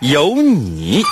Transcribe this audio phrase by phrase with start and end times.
[0.00, 1.02] 有你。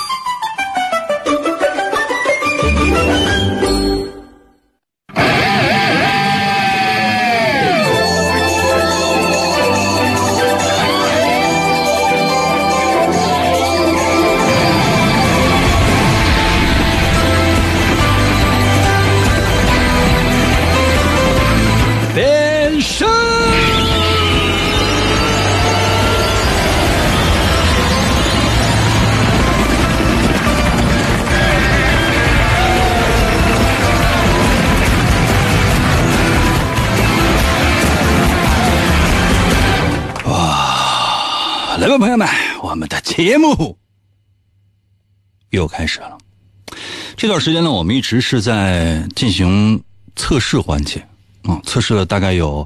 [41.99, 42.25] 朋友们，
[42.63, 43.77] 我们的节目
[45.49, 46.17] 又开始了。
[47.17, 49.83] 这段时间呢，我们一直是在进行
[50.15, 51.05] 测试环节
[51.43, 52.65] 啊，测试了大概有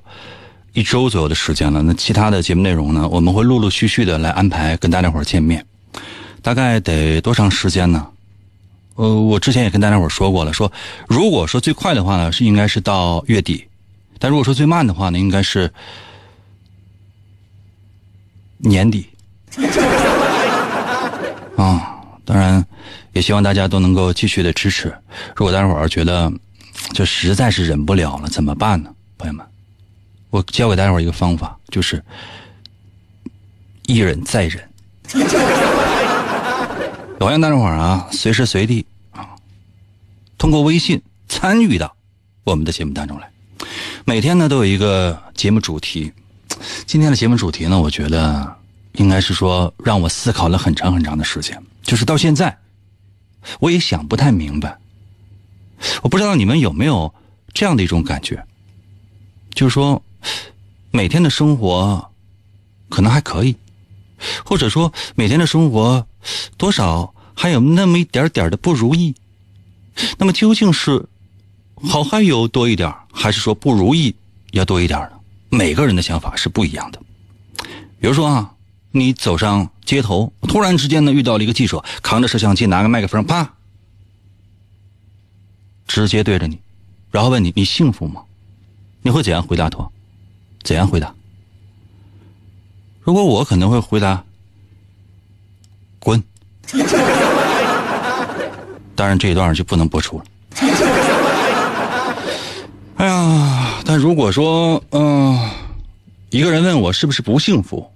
[0.74, 1.82] 一周左右的时间了。
[1.82, 5.66] 那其他的节目内容呢，我们会陆陆续续的来安排跟大家伙见面。
[6.44, 8.08] 大概得多长时间呢？
[8.94, 10.72] 呃，我之前也跟大家伙说过了，说
[11.08, 13.66] 如果说最快的话呢，是应该是到月底；
[14.20, 15.74] 但如果说最慢的话呢，应该是。
[18.66, 19.06] 年底
[21.58, 22.66] 啊，当然
[23.12, 24.94] 也希望大家都能够继续的支持。
[25.36, 26.32] 如果待会儿觉得
[26.94, 28.90] 就实在是忍不了了，怎么办呢？
[29.18, 29.46] 朋友们，
[30.32, 32.04] 我教给大家伙儿一个方法，就是
[33.86, 34.64] 一忍再忍。
[37.20, 39.30] 欢迎大家伙儿啊，随时随地啊，
[40.38, 41.96] 通过微信参与到
[42.44, 43.30] 我们的节目当中来。
[44.06, 46.12] 每天呢都有一个节目主题。
[46.86, 48.54] 今天的节目主题呢，我觉得
[48.94, 52.56] 应该是说让我思考了很长很长的时间，就是到现在
[53.60, 54.78] 我也想不太明白。
[56.02, 57.14] 我不知道你们有没有
[57.54, 58.44] 这样的一种感觉，
[59.54, 60.02] 就是说
[60.92, 62.10] 每天的生活
[62.90, 63.56] 可能还可以，
[64.46, 66.08] 或者说每天的生活
[66.58, 69.14] 多少还有那么一点点的不如意。
[70.18, 71.06] 那么究竟是
[71.84, 74.16] 好还有多一点，还是说不如意
[74.52, 75.12] 要多一点呢？
[75.50, 77.00] 每个人的想法是不一样的。
[78.00, 78.52] 比如说啊，
[78.96, 83.56] 你走上街头，突然之间呢遇到了一个记者，扛着摄像机，拿个麦克风，啪，
[85.88, 86.60] 直接对着你，
[87.10, 88.22] 然后问你：“你幸福吗？”
[89.02, 89.80] 你会怎样回答他？
[90.62, 91.12] 怎样回答？
[93.02, 94.24] 如果我可能会回答
[95.98, 96.24] ：“滚。”
[98.96, 100.26] 当然这一段就不能播出了。
[102.98, 105.50] 哎呀，但如果说，嗯、
[106.30, 107.92] 一个人问我是不是不幸福，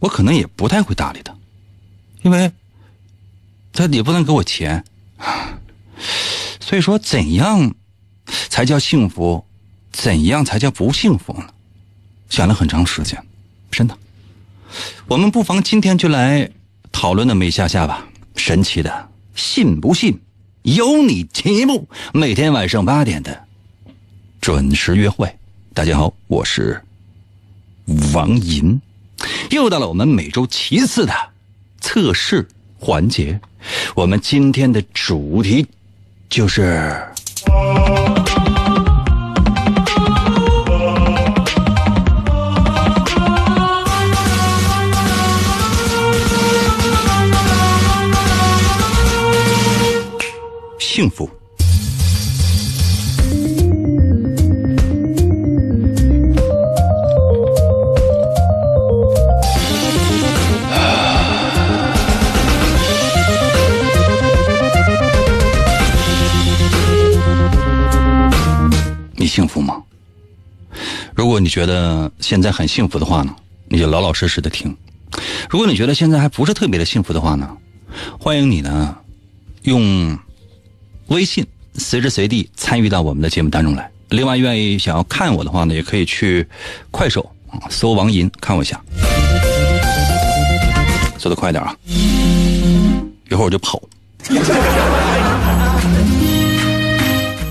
[0.00, 1.32] 我可能也不太会搭理他，
[2.22, 2.50] 因为
[3.72, 4.84] 他也不能给我钱，
[6.58, 7.74] 所以说怎样
[8.48, 9.44] 才叫幸福，
[9.92, 11.46] 怎样才叫不幸福呢？
[12.28, 13.22] 想了很长时间，
[13.70, 13.96] 真的。
[15.06, 16.50] 我们不妨今天就来
[16.92, 18.06] 讨论那么一下下吧。
[18.36, 20.20] 神奇的，信不信
[20.62, 23.44] 由你节目，每天晚上八点的。
[24.40, 25.36] 准时约会，
[25.74, 26.80] 大家好，我是
[28.14, 28.80] 王银，
[29.50, 31.12] 又到了我们每周七次的
[31.80, 32.46] 测试
[32.78, 33.40] 环节。
[33.94, 35.66] 我们今天的主题
[36.28, 37.02] 就是
[50.78, 51.39] 幸福。
[71.20, 73.36] 如果你觉得现在很幸福的话呢，
[73.68, 74.72] 你就老老实实的听；
[75.50, 77.46] 如果你觉得现在还不是特别的幸福的话呢，
[78.18, 78.96] 欢迎你呢
[79.64, 80.18] 用
[81.08, 83.90] 微信随时随地参与到我们的节目当中来。
[84.08, 86.48] 另外，愿意想要看我的话呢，也可以去
[86.90, 87.30] 快手
[87.68, 88.82] 搜王银看我一下，
[91.18, 91.76] 走得快点啊，
[93.28, 93.78] 一会儿我就跑。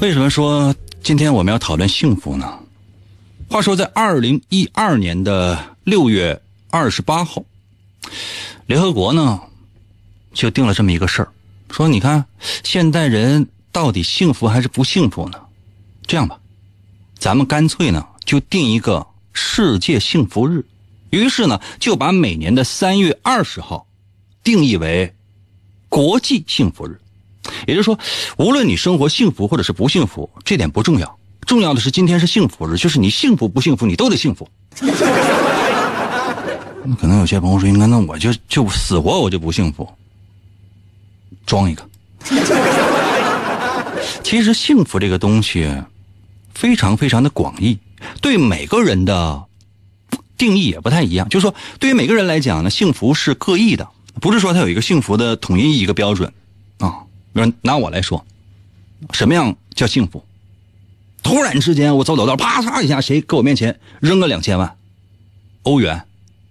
[0.01, 0.73] 为什么说
[1.03, 2.51] 今天我们要讨论幸福呢？
[3.49, 7.43] 话说，在二零一二年的六月二十八号，
[8.67, 9.41] 联合国呢
[10.33, 11.31] 就定了这么一个事儿，
[11.71, 12.23] 说你看
[12.63, 15.39] 现代人到底幸福还是不幸福呢？
[16.05, 16.39] 这样吧，
[17.17, 20.63] 咱们干脆呢就定一个世界幸福日，
[21.09, 23.87] 于是呢就把每年的三月二十号
[24.43, 25.11] 定义为
[25.89, 27.01] 国际幸福日。
[27.65, 27.97] 也就是说，
[28.37, 31.18] 无论你生活幸福或者是不幸福，这点不重要，
[31.49, 34.47] 重要的是今天是幸福日，就是你幸福不幸福，你都得幸福。
[37.01, 39.89] 可能有些朋友说，应该那我就就死活我就不幸福，
[41.47, 41.83] 装一个。
[44.21, 45.67] 其实幸福这个东西
[46.53, 47.79] 非常非常的广义，
[48.21, 49.43] 对每个人的
[50.37, 51.27] 定义也不太一样。
[51.29, 53.89] 就是说，对于每个人来讲呢，幸福是各异的，
[54.21, 56.31] 不是说它有一个幸福的统一一个标准
[56.77, 56.99] 啊。
[57.33, 58.23] 比如拿我来说，
[59.13, 60.23] 什么样叫幸福？
[61.29, 64.75] 突然之间我走走道，啪嚓一下，谁搁我面前扔个两千万
[65.61, 66.03] 欧元，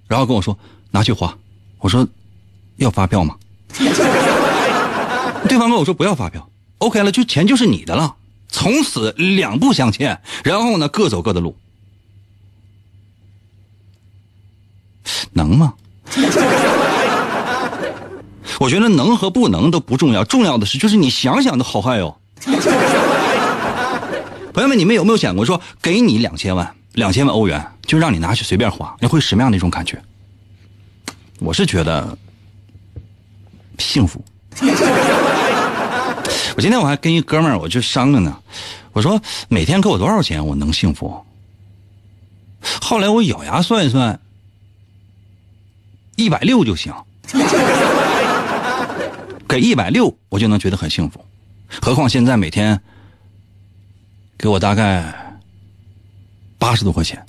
[0.06, 0.56] 然后跟我说
[0.92, 1.36] 拿去花，
[1.80, 2.06] 我说
[2.76, 3.34] 要发票吗？
[5.48, 6.48] 对方跟我说不要发票
[6.78, 8.14] ，OK 了，就钱就是你的了，
[8.48, 11.56] 从此两不相欠，然后呢各走各的路，
[15.32, 15.74] 能吗？
[18.60, 22.17] 我觉得能和不能都不重要，重要的是就是你想想都好嗨哟。
[24.52, 30.02] 朋友们，你们有没有想过说，给你两千万，两千万欧元，就让你拿去随便花，你会什么样的一种感觉？
[31.38, 32.16] 我是觉得
[33.78, 34.24] 幸福。
[36.56, 38.36] 我今天我还跟一哥们儿我就商量呢，
[38.92, 41.24] 我说每天给我多少钱我能幸福？
[42.80, 44.18] 后来我咬牙算一算，
[46.16, 46.92] 一百六就行。
[49.46, 51.24] 给一百六，我就能觉得很幸福，
[51.80, 52.80] 何况现在每天
[54.38, 55.04] 给我大概
[56.58, 57.20] 八十多块钱，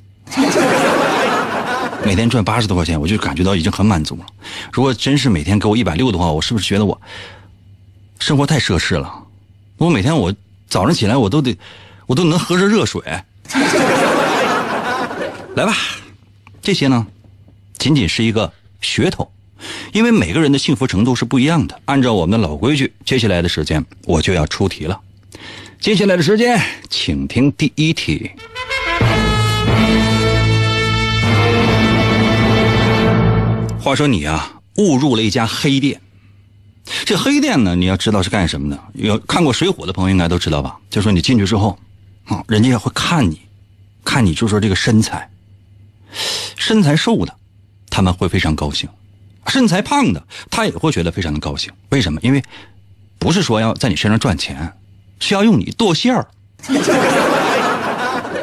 [2.06, 4.26] 每天赚八十多块钱，我就感觉到已经很满足了。
[4.72, 7.02] 如果真是每天给我一百六的话，我是不是觉得我
[8.20, 9.12] 生活太奢侈了？
[9.78, 10.32] 我每天我
[10.68, 11.58] 早上起来我都得，
[12.06, 13.02] 我都能喝着热水。
[15.56, 15.76] 来吧，
[16.62, 17.08] 这些呢，
[17.80, 18.54] 仅仅是一个
[18.84, 19.32] 噱头。
[19.92, 21.82] 因为每个人的幸福程度是不一样的。
[21.86, 25.02] 按照我们的老规矩，接下来的时间我就要出题了。
[25.80, 28.30] 接下来的时间，请听第一题。
[33.80, 36.02] 话说你啊，误入了一家黑店。
[37.06, 38.78] 这黑店呢，你要知道是干什么的？
[38.94, 40.78] 有看过《水浒》的朋友应该都知道吧？
[40.90, 41.80] 就说你进去之后，
[42.26, 43.40] 啊，人家会看你，
[44.04, 45.30] 看你就说这个身材，
[46.58, 47.34] 身材瘦的，
[47.90, 48.90] 他们会非常高兴。
[49.48, 50.22] 身材胖的，
[50.52, 51.72] 他也会觉得非常的高兴。
[51.88, 52.20] 为什么？
[52.22, 52.44] 因为
[53.18, 54.74] 不是说要在你身上赚钱，
[55.20, 56.26] 是要用你剁馅儿。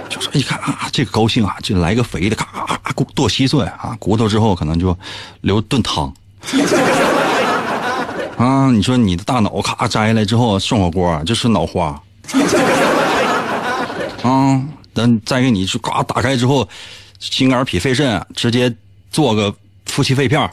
[0.08, 4.96] 就说一看啊，这个高兴啊，就来个肥的，咔咔咔剁稀碎啊，骨头之后可能就
[5.40, 6.12] 留炖汤。
[8.38, 12.00] 啊，你说你的大脑咔摘下来之后涮火锅，就是脑花。
[14.22, 14.62] 啊，
[14.94, 16.68] 等再给你去呱打开之后，
[17.18, 18.74] 心肝脾肺肾直接
[19.10, 19.54] 做个
[19.86, 20.50] 夫妻肺片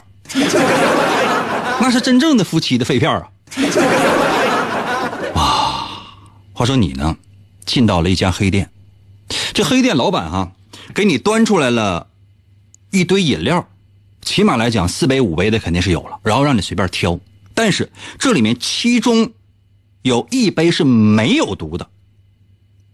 [1.80, 3.22] 那是真正的夫妻的肺片啊！
[6.54, 7.16] 话说你呢，
[7.66, 8.70] 进到了一家黑店，
[9.52, 10.52] 这黑店老板哈，
[10.94, 12.06] 给你端出来了
[12.92, 13.68] 一堆饮料，
[14.22, 17.18] 起码来讲四杯五杯的肯定是有了，然后让你随便挑。
[17.54, 17.90] 但是
[18.20, 19.32] 这里面其中
[20.02, 21.90] 有一杯是没有毒的。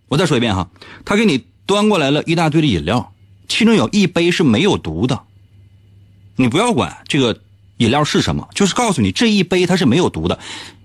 [0.09, 0.71] 我再说一遍哈，
[1.05, 3.13] 他给你端过来了一大堆的饮料，
[3.47, 5.23] 其中有一杯是没有毒的。
[6.37, 7.43] 你不要管这个
[7.77, 10.39] 饮料是什么，就是告诉你这一杯它是没有毒的，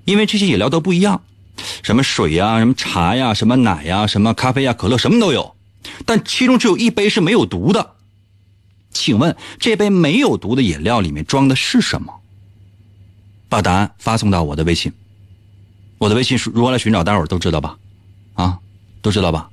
[0.03, 1.23] 因为这些饮料都不一样，
[1.83, 5.55] 什么水呀、什么茶呀、什么奶呀、什么咖啡呀、可乐什么都有，
[6.05, 7.95] 但其中只有一杯是没有毒的。
[8.91, 12.13] 请问这杯没有毒的饮料里面装的是什么？
[13.49, 14.91] 把答案发送到我的微信，
[15.97, 17.03] 我的微信是如何来寻找？
[17.03, 17.77] 待会儿都知道吧？
[18.33, 18.57] 啊，
[19.01, 19.49] 都知道吧？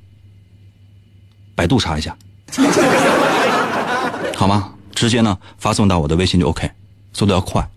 [1.54, 2.16] 百度查一下，
[4.34, 4.72] 好吗？
[4.94, 6.70] 直接呢发送到我的微信就 OK，
[7.12, 7.68] 速度要快，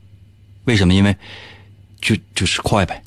[0.66, 0.94] 为什么？
[0.94, 1.16] 因为
[2.00, 3.04] 就就是快呗，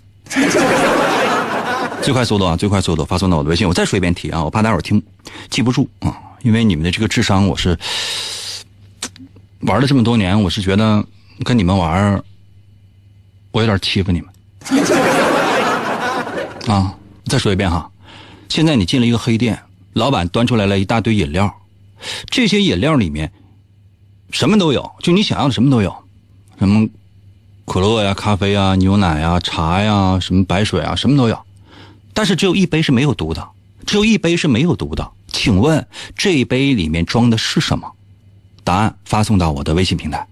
[2.02, 3.68] 最快速度啊，最快速度发送到我的微信。
[3.68, 5.02] 我再说一遍题啊，我怕待会儿听
[5.50, 7.78] 记不住啊，因为你们的这个智商，我是
[9.60, 11.04] 玩了这么多年，我是觉得
[11.44, 12.22] 跟你们玩，
[13.50, 14.30] 我有点欺负你们
[16.74, 16.94] 啊。
[17.26, 17.90] 再说一遍哈，
[18.48, 19.58] 现在你进了一个黑店，
[19.92, 21.54] 老板端出来了一大堆饮料，
[22.30, 23.30] 这些饮料里面。
[24.30, 25.94] 什么都有，就你想要的什么都有，
[26.58, 26.86] 什么
[27.64, 31.38] 可乐呀、咖啡呀、牛奶呀、茶呀、什么白水啊，什么都有。
[32.12, 33.48] 但是只有一杯是没有毒的，
[33.86, 35.10] 只有一杯是没有毒的。
[35.28, 35.86] 请问
[36.16, 37.90] 这一杯里面装的是什么？
[38.64, 40.26] 答案发送到我的微信平台，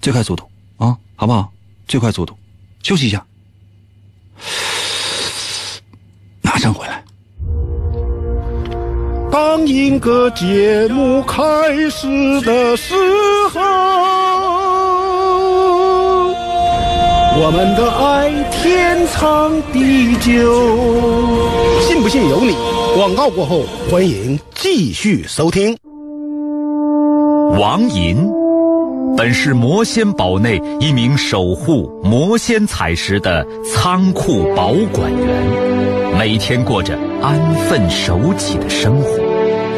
[0.00, 0.44] 最快速度
[0.76, 1.52] 啊，好不好？
[1.88, 2.36] 最快速度
[2.82, 3.24] 休息一下，
[6.40, 7.02] 马上回来。
[9.32, 11.42] 当一个节目开
[11.90, 12.94] 始的时
[13.52, 13.60] 候，
[17.42, 20.30] 我们的爱天长地久。
[21.80, 22.54] 信不信由你。
[22.94, 25.74] 广告过后，欢迎继续收听。
[27.58, 28.30] 王银，
[29.16, 39.29] 本是魔仙堡内一名守护魔仙彩石的仓库保管员，每天过着安分守己的生活。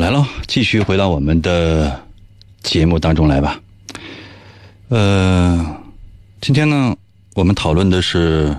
[0.00, 2.02] 来了，继续回到我们的
[2.62, 3.60] 节目当中来吧。
[4.88, 5.76] 呃，
[6.40, 6.96] 今天呢，
[7.34, 8.56] 我们讨论的是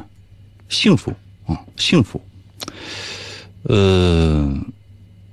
[0.69, 1.12] 幸福
[1.48, 2.21] 啊，幸福。
[3.63, 4.55] 呃，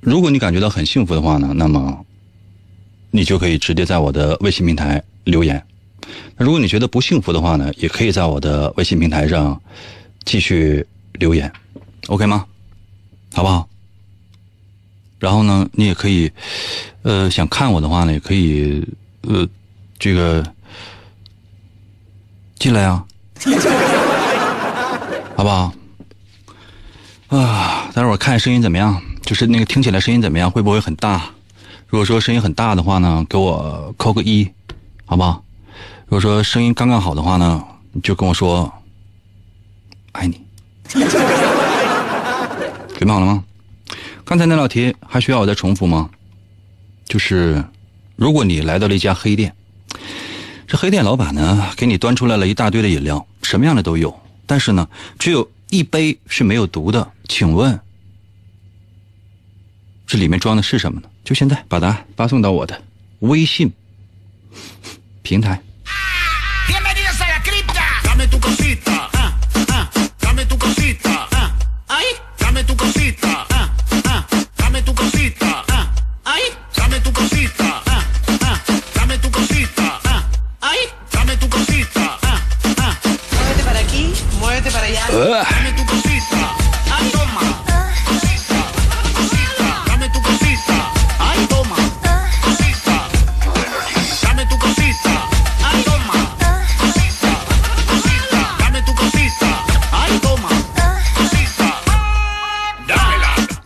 [0.00, 2.06] 如果你感觉到很幸福的话呢，那么
[3.10, 5.62] 你就可以直接在我的微信平台留言。
[6.38, 9.60] 那如果你觉得不幸福的话呢，也可以在我的微信平台上
[10.24, 11.52] 继续留言
[12.06, 12.46] ，OK 吗？
[13.34, 13.68] 好不好？
[15.18, 16.30] 然后呢，你也可以，
[17.02, 18.86] 呃，想看我的话呢，也可以，
[19.22, 19.46] 呃，
[19.98, 20.44] 这个
[22.58, 23.04] 进来啊，
[25.36, 25.72] 好不好？
[27.28, 29.02] 啊，待会儿看声音怎么样？
[29.22, 30.50] 就是那个听起来声音怎么样？
[30.50, 31.30] 会不会很大？
[31.88, 34.48] 如果说声音很大的话呢，给我扣个一，
[35.04, 35.42] 好不好？
[36.06, 38.72] 如果说声音刚刚好的话呢，你就跟我说
[40.12, 40.40] 爱你，
[40.88, 41.06] 准
[43.00, 43.44] 备好了吗？
[44.28, 46.10] 刚才那道题还需要我再重复吗？
[47.06, 47.64] 就是，
[48.14, 49.56] 如果你来到了一家黑店，
[50.66, 54.86] 这黑店老板呢给你端出来了一大堆的饮料，什么样的都有，但是呢，
[55.18, 57.80] 只有一杯是没有毒的，请问
[60.06, 61.08] 这里面装的是什么呢？
[61.24, 62.82] 就现在把答案发送到我的
[63.20, 63.72] 微信
[65.22, 65.58] 平台。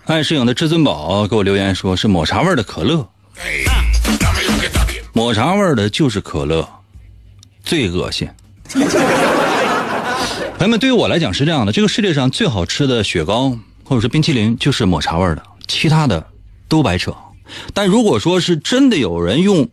[0.07, 3.09] 爱摄影的至尊宝给我留言说是抹茶味的可乐，
[5.13, 6.69] 抹茶味的就是可乐，
[7.65, 8.29] 最恶心。
[10.63, 16.25] 朋友们，对于我来讲是这样的，这个世界上最好吃的雪糕或者是冰淇淋就是抹茶味的，其他的
[16.69, 17.13] 都白扯。
[17.75, 19.69] 但如果说是真的有人用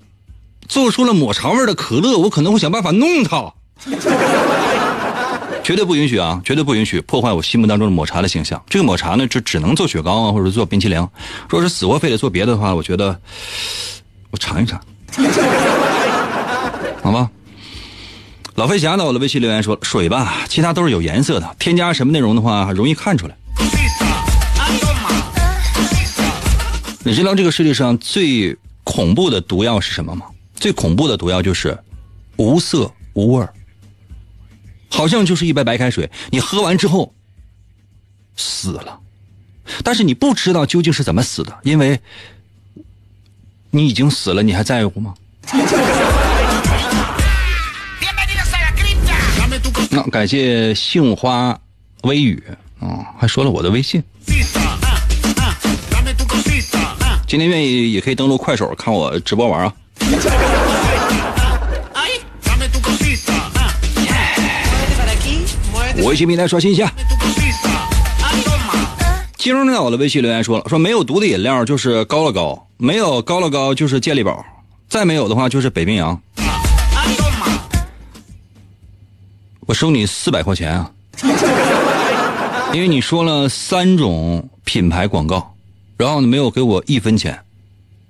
[0.68, 3.54] 做出了抹茶味的可乐，我可能会想办法弄他。
[5.64, 6.42] 绝对不允许啊！
[6.44, 8.60] 绝对不允许破坏我心目当中的抹茶的形象。
[8.68, 10.98] 这个抹茶呢，就只能做雪糕啊，或者做冰淇淋。
[10.98, 13.16] 如果是死活非得做别的的话，我觉得
[14.32, 14.82] 我尝一尝，
[17.04, 17.30] 好吧？
[18.60, 23.38] 老飞侠到我的微信留言说：“水吧，其他都是有颜色的，添加什么内容的话，容易看出来。
[27.06, 30.26] 你知道这个世界上最恐怖的毒药是什么吗？
[30.56, 31.80] 最恐怖的毒药就是
[32.36, 33.54] 无色无味儿，
[34.90, 37.14] 好像就是一杯白开水，你喝完之后
[38.36, 39.00] 死了，
[39.86, 41.98] 但是你不知道究竟是怎么死的，因为
[43.72, 45.14] 你已经死了，你还在乎吗？
[49.90, 51.58] 那感谢杏花
[52.04, 52.42] 微雨
[52.80, 54.02] 啊、还说了我的微信。
[57.28, 59.74] 今天愿意也可以登录快手看我直播玩啊。
[66.04, 66.86] 微信平台刷新一下。
[67.10, 67.70] tu cosita.
[68.24, 68.74] Ay, toma.
[69.38, 74.46] 金融在我的微信留言说了，说没有毒的饮料就是高乐高，没有高乐高就是健力宝，
[74.88, 76.20] 再没有的话就是北冰洋。
[79.70, 80.92] 我收你四百块钱啊，
[82.74, 85.54] 因为你说了三种品牌广告，
[85.96, 87.40] 然后呢没有给我一分钱。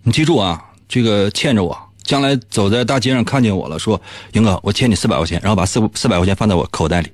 [0.04, 4.02] 你记住啊，这个欠着我，将来走在大街上看见我了，说
[4.32, 7.12] 英哥，我欠你四百块钱，然后把四四百块钱放在我口袋里，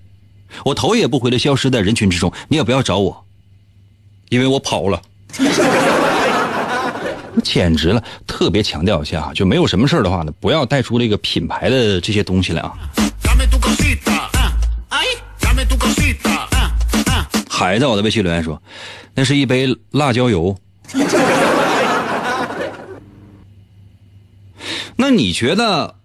[0.63, 3.25] 我头也不回的消失在人群之中，你也不要找我，
[4.29, 5.01] 因为我跑了。
[7.43, 8.03] 简直了！
[8.27, 12.73] 特别强调一下啊，就没有什么事的话呢，不要带出这个品牌的这些东西来啊。
[17.49, 18.61] 海在我的微信留言说，
[19.13, 20.57] 那是一杯辣椒油。
[24.97, 25.95] 那你觉得，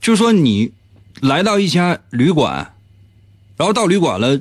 [0.00, 0.72] 就说你
[1.22, 2.74] 来到一家旅馆，
[3.56, 4.38] 然后到旅馆了，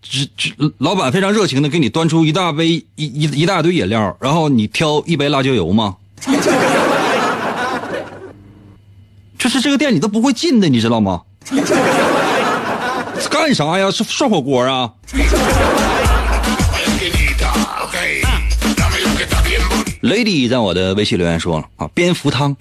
[0.00, 5.96] 只只老板非常热情的给你端出一大杯一一一大堆饮料，然后你挑一杯辣椒油吗？
[9.38, 11.22] 就是这个店你都不会进的，你知道吗？
[13.34, 13.90] 干啥呀？
[13.90, 14.88] 涮涮火锅啊。
[20.02, 22.56] lady 在我的微信留言说了啊，蝙蝠汤。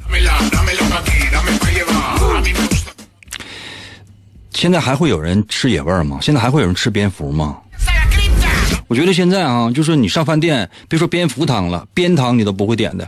[4.52, 6.18] 现在还会有人吃野味吗？
[6.24, 7.58] 现在还会有人吃蝙蝠吗？
[8.88, 13.08] 我觉得现在啊，就是你上饭店，别说蝙蝠汤了，边汤你都不会点的。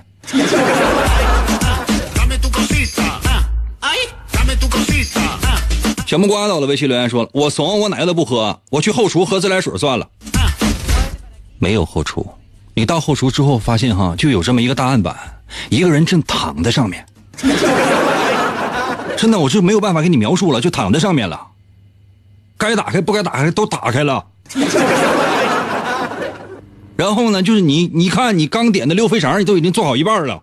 [6.15, 10.07] 小木瓜到了微信留言说了，我怂，我哪个都不喝，我去后厨喝自来水算了。
[11.59, 12.25] 没有后厨，
[12.73, 15.13] 你到后厨之后发现哈，就有这么一个大案板，
[15.67, 17.05] 一个人正躺在上面。
[19.17, 21.47] 真的，我就没有办法给你描述了，就躺在上面了。
[22.57, 24.23] 该打开不该打开都打开了。
[26.95, 30.41] 然后呢，就是你，你看你刚点的溜肥肠，你都已经做好一半了。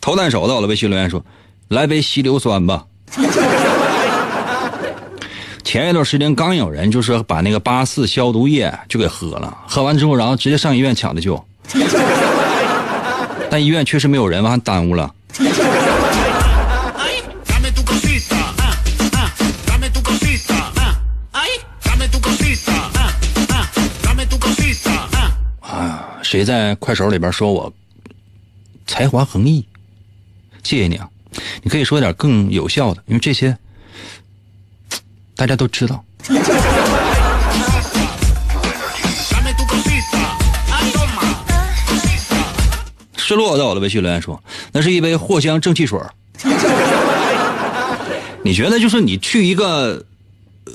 [0.00, 1.22] 投弹手到了微信留言说
[1.68, 2.84] ：“来杯稀硫酸吧。
[5.62, 11.42] ”前一段时间刚有人就是把那个八四消毒液就给喝了，喝完之后然后直接上医院抢的救，
[13.50, 15.12] 但医院确实没有人，完耽误了。
[15.38, 15.46] Ay,
[17.46, 18.36] dame tu cosita.
[18.58, 18.74] ah,
[19.12, 19.30] ah.
[19.66, 20.54] Dame tu cosita.
[20.76, 20.94] ah.
[21.32, 21.48] Ay,
[21.84, 22.72] dame tu cosita.
[22.94, 23.12] ah,
[23.50, 23.68] ah.
[24.02, 25.06] Dame tu cosita.
[25.62, 25.98] ah.
[26.22, 27.72] 谁在快手里边说我
[28.86, 29.64] 才华横溢？
[30.62, 31.08] 谢谢你啊！
[31.62, 33.56] 你可以说点更有效的，因为这些
[35.36, 36.04] 大家都知道。
[43.16, 44.42] 失落在我的微信留言说，
[44.72, 46.00] 那是一杯藿香正气水
[48.42, 50.04] 你觉得就是你去一个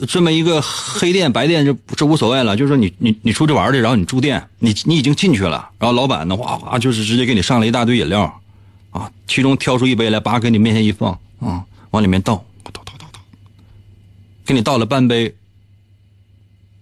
[0.08, 2.56] 这么一个黑店白店，这这无所谓了。
[2.56, 8.42] 就是说你你你出去玩去，然后你住店，你你已经进去了，然后老板呢哗哗就是直接给你上了一大堆饮料，
[8.96, 13.20] 啊，其中挑出一杯来，把给你面前一放，啊，往里面倒，倒倒倒倒，
[14.46, 15.36] 给你倒了半杯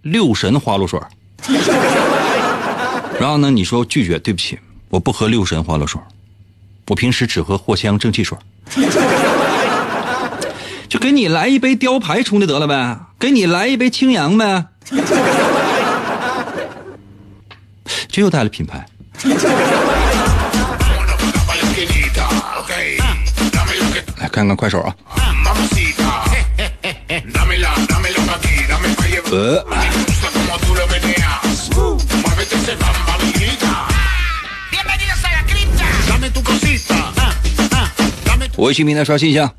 [0.04, 1.00] 六神花露水
[3.20, 6.00] 然后呢，你说拒绝，对不起，我不喝六神花露水，
[6.88, 8.38] 我平时只喝藿香正气水
[10.88, 14.66] 就给你来一杯雕牌冲的得了呗，给你来一杯青阳呗，
[18.08, 18.86] 这又带了品牌。
[24.34, 24.96] 看看快手啊！
[29.32, 29.64] 呃，
[38.58, 39.54] 微信平台刷新一下。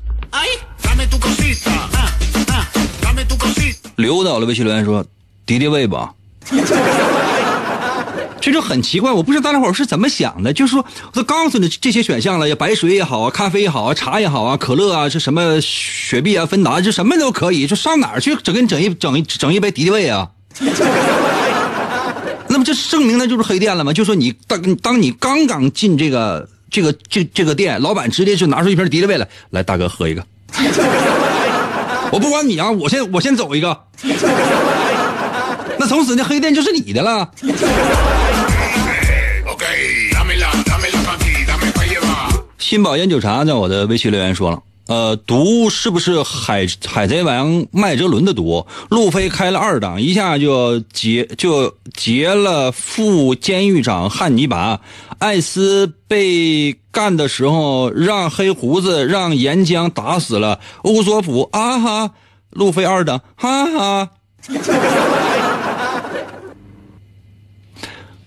[3.95, 5.05] 刘导的微信留言说
[5.47, 6.13] ：“敌敌畏吧。”
[8.45, 10.53] 这就很奇怪，我不知道大家伙是怎么想的。
[10.53, 17.65] 就是说，我都告诉你这些选项了，白水也好啊，咖啡也好啊，茶也好啊，可乐啊，这什么雪碧啊、芬达，这什么都可以。
[17.65, 20.29] 就上哪儿去整给你整一整一整一杯敌敌畏啊？
[22.47, 23.91] 那么这证明那就是黑店了吗？
[23.91, 30.23] 就说你当当你刚刚进这个这个这这个店，老板直接就拿出一瓶敌敌畏来，来大哥喝一个。
[32.11, 33.75] 我不管你啊，我先我先走一个。
[35.77, 37.29] 那从此那黑店就是你的了。
[39.55, 39.63] Ok,
[42.57, 48.67] 新宝烟酒茶在我的微信留言说了，呃，毒是不是海海贼王麦哲伦的毒？
[48.89, 54.81] 路飞开了二档，一下就劫就劫了副监狱长汉尼拔。
[55.19, 62.11] 艾斯被干的时候，让黑胡子让岩浆打死了乌索普啊哈！
[62.49, 64.09] 路飞二档，哈哈。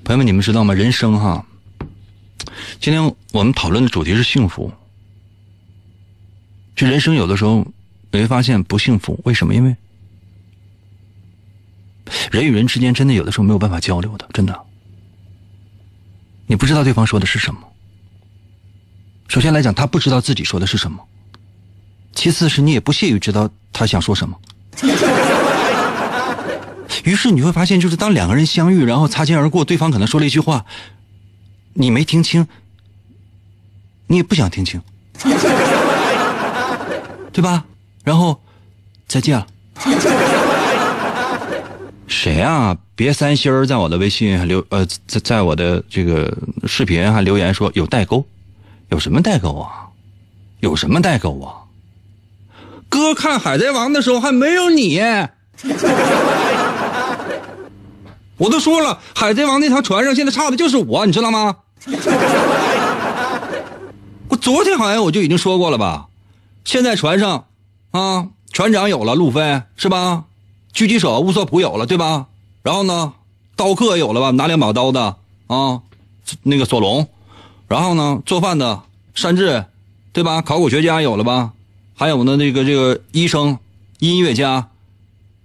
[0.09, 0.73] 朋友们，你们知道吗？
[0.73, 1.45] 人生哈，
[2.81, 4.73] 今天我们讨论的主题是幸福。
[6.75, 7.59] 就人生有的时候
[8.11, 9.55] 你会发现不幸福，为什么？
[9.55, 9.77] 因为
[12.31, 14.59] 人与人之间真的有的时候没有办法交流的，真的。
[16.47, 17.61] 你不知道对方说的是什么。
[19.29, 20.99] 首先来讲，他不知道自己说的是什么；
[22.15, 24.41] 其次是你也不屑于知道他想说什么。
[27.09, 30.67] 于是你会发现，就是当两个人相遇，然后擦肩而过，对方可能说了一句话，
[31.73, 32.47] 你没听清，
[34.09, 34.83] 你也不想听清，
[37.33, 37.65] 对吧？
[38.05, 38.39] 然后
[39.07, 39.47] 再见了。
[42.07, 42.77] 谁啊？
[42.95, 48.23] 别三心儿，在我的微信留呃，在在我的这个视频还留言说有代沟，
[48.91, 49.89] 有什么代沟啊？
[50.61, 51.65] 有什么代沟啊？
[52.91, 55.01] 哥看海贼王的时候还没有你。
[58.39, 61.57] 我都说了，海贼王那条船上现在差的就是我，你知道吗？
[64.29, 66.07] 我昨天好像我就已经说过了吧？
[66.65, 67.47] 现在船上，
[67.91, 70.25] 啊，船长有了，路飞是吧？
[70.73, 72.27] 狙击手乌索普有了，对吧？
[72.63, 73.15] 然后呢，
[73.57, 74.31] 刀客有了吧？
[74.31, 75.17] 拿两把刀的
[75.49, 75.81] 啊，
[76.43, 77.09] 那个索隆，
[77.67, 78.83] 然后呢，做饭的
[79.15, 79.65] 山治，
[80.13, 80.43] 对吧？
[80.43, 81.53] 考古学家有了吧？
[81.97, 83.59] 还有呢，那个这个医生、
[83.99, 84.69] 音乐家，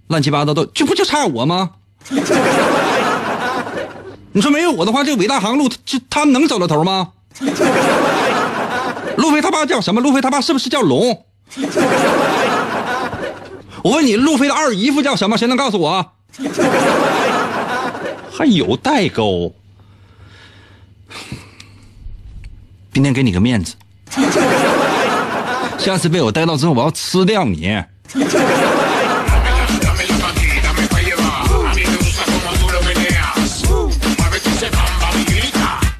[0.06, 1.72] 乱七八糟都，这不就差我吗？
[4.32, 7.08] 你说没有我的话，这伟大航路这他能走到头吗？
[9.16, 10.00] 路飞他爸叫什么？
[10.00, 11.24] 路飞他爸是不是叫龙？
[13.82, 15.36] 我问你，路飞的二姨夫叫什么？
[15.36, 16.12] 谁能告诉我？
[18.36, 19.52] 还有代沟？
[22.92, 23.74] 今天给你个面子，
[25.78, 27.80] 下次被我逮到之后，我要吃掉你。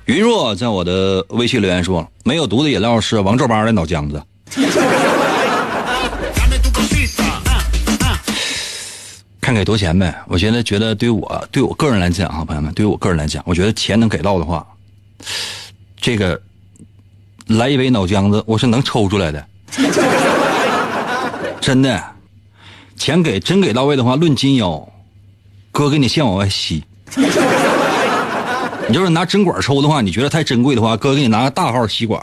[0.06, 4.22] 云若在我的微信留言说：“没有毒的饮料是王皱巴的脑浆子。
[9.40, 10.14] 看给多钱呗。
[10.28, 14.66] 我现在觉得对我对我个人来讲啊，朋友们，对于我个人来讲，我觉得钱能给到的话，
[15.98, 16.38] 这个
[17.46, 19.46] 来一杯脑浆子，我是能抽出来的，
[21.62, 22.02] 真的。
[22.96, 24.86] 钱给真给到位的话，论斤腰，
[25.72, 26.84] 哥给你先往外吸。
[28.88, 32.20] 你要是拿针管抽的话，你觉得太珍贵的话，哥给你拿个大号吸管。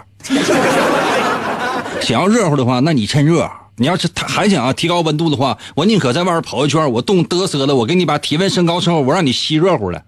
[2.01, 3.49] 想要热乎的话，那你趁热。
[3.77, 10.03] 你要是还想要提高温度的话，我宁可在外边跑一圈，我冻嘚瑟的，我给你把体温升高之后，我让你吸热乎了。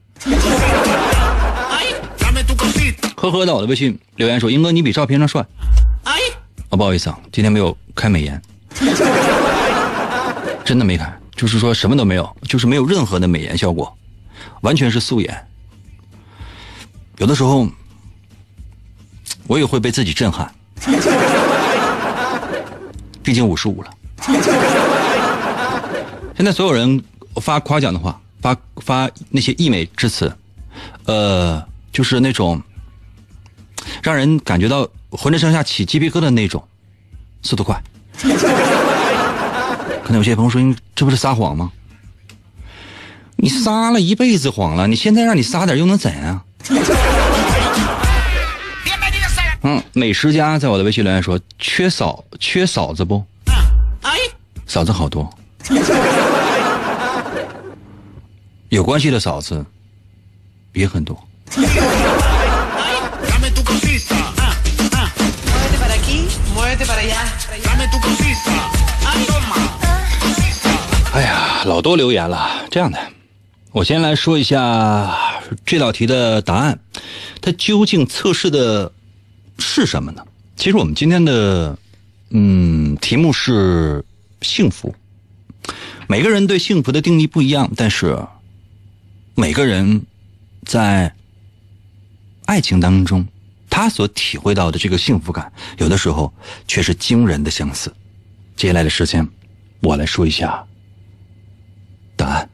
[3.15, 5.41] 呵呵，在我的微信留言说：“英哥，你比照片上帅。
[6.03, 6.19] Ay,
[6.69, 8.41] ”啊，不好意思啊，今天没有开美颜，
[10.65, 13.91] 真的没开，就是说什么都没有，就是没有任何的美颜效果，
[14.61, 15.47] 完全是素颜。
[17.23, 17.65] 有的时候，
[19.47, 20.53] 我也会被自己震撼，
[23.23, 23.89] 毕竟五十五了。
[26.35, 27.01] 现在所有人
[27.35, 30.35] 发夸奖的话，发发那些溢美之词，
[31.05, 32.61] 呃，就是那种
[34.01, 36.61] 让人感觉到浑身上下起鸡皮疙瘩的那种，
[37.41, 37.81] 速度快。
[40.03, 41.71] 可能有些朋友说：“你这不是撒谎吗？”
[43.39, 46.41] 你撒了一辈子谎了，你现在让你撒点又能怎样？
[49.63, 49.83] 嗯。
[49.93, 53.15] 美食家在我的微信留言说缺嫂缺嫂子不？
[53.47, 53.53] 啊
[54.01, 54.17] 哎。
[54.65, 55.29] 嫂子好多。
[58.69, 59.65] 有关系的嫂子
[60.73, 61.17] 也很多。
[71.13, 71.21] 哎。
[71.21, 72.99] 呀老多留言了这样的。
[73.71, 75.17] 我先来说一下
[75.65, 76.79] 这道题的答案。
[77.41, 78.91] 它究竟测试的
[79.63, 80.23] 是什么呢？
[80.55, 81.77] 其实我们今天的
[82.29, 84.03] 嗯题目是
[84.41, 84.93] 幸福。
[86.07, 88.15] 每个人对幸福的定义不一样，但是
[89.35, 90.05] 每个人
[90.65, 91.11] 在
[92.45, 93.25] 爱情当中，
[93.69, 96.31] 他所体会到的这个幸福感，有的时候
[96.67, 97.91] 却是惊人的相似。
[98.55, 99.27] 接下来的时间，
[99.79, 100.63] 我来说一下
[102.15, 102.49] 答案。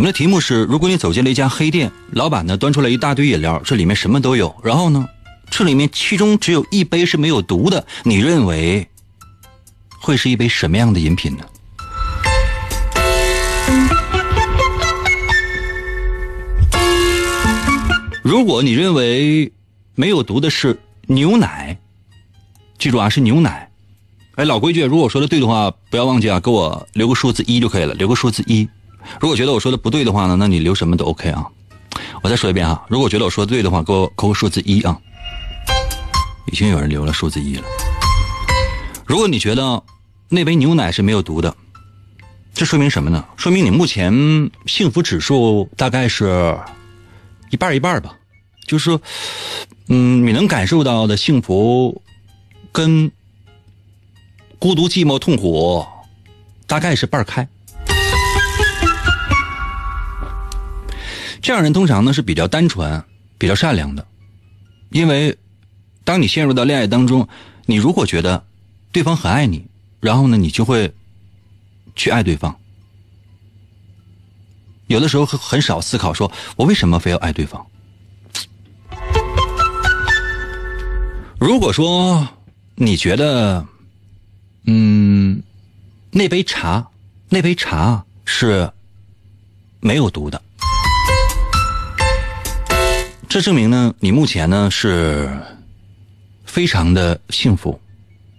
[0.00, 5.06] 我们的题目是：如果你走进了一家黑店，老板呢端出来一大堆饮料，这里面什么都有，然后呢，
[5.50, 8.88] 这里面其中只有一杯是没有毒的，你认为
[9.98, 11.44] 会是一杯什么样的饮品呢？
[18.22, 19.52] 如果你认为
[19.94, 21.76] 没有毒的是牛奶，
[22.78, 23.68] 记住啊，是牛奶。
[24.36, 28.66] 哎，老规矩，如果说的对的话，不要忘记啊，给我留个数字一就可以了，留个数字一。
[29.20, 31.46] 如果觉得我说的不对的话呢，那你留什么都 OK 啊。
[32.22, 34.98] 我再说一遍啊，如果觉得我说的对的话，给我扣个数字一啊。
[36.52, 37.64] 已经有人留了数字一了。
[39.06, 39.82] 如果你觉得
[40.28, 41.54] 那杯牛奶是没有毒的，
[42.52, 43.24] 这说明什么呢？
[43.36, 44.12] 说明你目前
[44.66, 46.58] 幸福指数大概是
[47.50, 48.16] 一半一半吧。
[48.66, 49.00] 就是说，
[49.88, 52.02] 嗯，你能感受到的幸福
[52.70, 53.10] 跟
[54.58, 55.84] 孤独、寂寞、痛苦
[56.66, 57.48] 大概是半开。
[61.42, 63.02] 这样人通常呢是比较单纯、
[63.38, 64.06] 比较善良的，
[64.90, 65.36] 因为
[66.04, 67.26] 当你陷入到恋爱当中，
[67.66, 68.44] 你如果觉得
[68.92, 69.66] 对方很爱你，
[70.00, 70.92] 然后呢，你就会
[71.96, 72.54] 去爱对方。
[74.88, 77.64] 有的时候很很少思考，说我为什么非要爱对方。
[81.38, 82.28] 如果说
[82.74, 83.64] 你觉得，
[84.64, 85.42] 嗯，
[86.10, 86.86] 那杯茶，
[87.28, 88.70] 那杯茶是
[89.80, 90.42] 没有毒的，
[93.30, 95.30] 这证明呢，你目前呢是
[96.44, 97.80] 非常的幸福，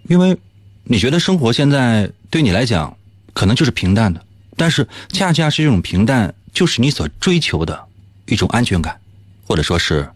[0.06, 0.36] 因为
[0.84, 2.94] 你觉得生活现在对你来讲
[3.32, 4.22] 可能就是平淡的，
[4.54, 7.82] 但是恰恰是这种平淡，就是你所追求的
[8.26, 9.00] 一种安全感，
[9.46, 10.06] 或者说是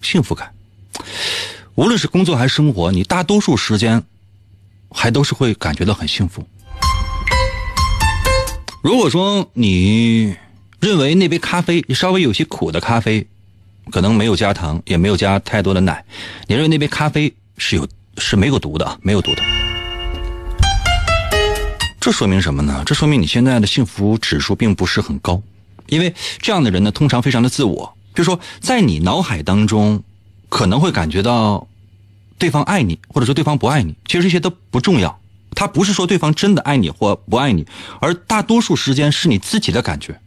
[0.00, 0.50] 幸福感。
[1.74, 4.02] 无论是工作还是生活，你大多数时间
[4.90, 6.48] 还都是会感觉到很幸福。
[8.82, 10.34] 如果说你
[10.80, 13.26] 认为那杯咖啡稍微有些苦的咖啡，
[13.90, 16.04] 可能没有加糖，也没有加太多的奶，
[16.46, 17.86] 你认为那杯咖啡是有
[18.18, 19.42] 是没有毒的啊，没有毒的。
[22.00, 22.82] 这说明什么呢？
[22.84, 25.42] 这说明你现在的幸福指数并不是很高，
[25.86, 30.02] 因为这样的人呢，通常非常的自我，比如说在你脑海当中。
[30.50, 31.66] 可能会感觉到
[32.38, 35.18] 对方爱你，或者说对方不爱你，其实这些都不重要。
[35.56, 37.66] 他不是说对方真的爱你或不爱你，
[38.00, 40.20] 而大多数时间是你自己的感觉。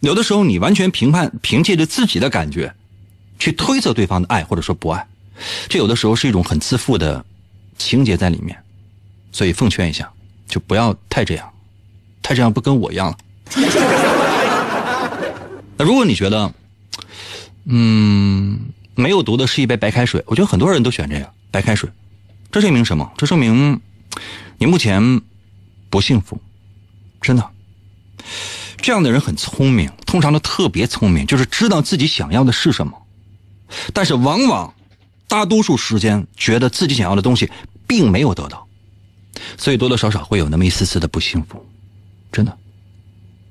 [0.00, 2.74] 有的时候你完全评判，凭借着自己的感觉
[3.38, 5.06] 去推测对方的爱或者说不爱，
[5.68, 7.24] 这有的时候是一种很自负的
[7.76, 8.56] 情节在里面。
[9.32, 10.10] 所以奉劝一下，
[10.48, 11.50] 就不要太这样，
[12.22, 13.18] 太这样不跟我一样了。
[15.76, 16.52] 那如果你觉得，
[17.66, 18.58] 嗯。
[18.98, 21.88] 没有毒的是一杯白开水，我觉得很多人都选这个白开水，
[22.50, 23.12] 这说明什么？
[23.16, 23.80] 这说明
[24.58, 25.20] 你目前
[25.88, 26.40] 不幸福，
[27.20, 27.50] 真的。
[28.88, 33.06] 这样的人很聪明，通常都特别聪明，就是知道自己想要的是什么，
[33.92, 34.72] 但是往往
[35.26, 37.50] 大多数时间觉得自己想要的东西
[37.86, 38.66] 并没有得到，
[39.58, 41.62] 所以多多少少会有那么一丝丝的不幸福，
[42.32, 42.58] 真的。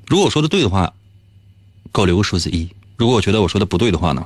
[0.08, 0.92] 如果我说的对的话，
[1.94, 4.26] 给我留个数字一；如果我觉得我说的不对的话呢？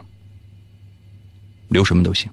[1.68, 2.32] 留什么都行。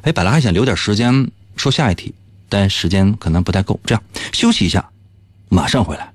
[0.00, 2.14] 哎，本来还想留点时间说下一题，
[2.48, 3.78] 但时间可能不太够。
[3.84, 4.88] 这样休息一下，
[5.50, 6.10] 马上回来，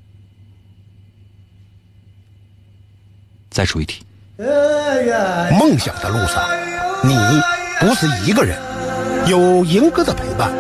[3.52, 4.04] 再出一题。
[5.60, 6.42] 梦想的路上，
[7.04, 7.16] 你
[7.80, 8.58] 不是一个人，
[9.28, 10.52] 有银哥的陪伴，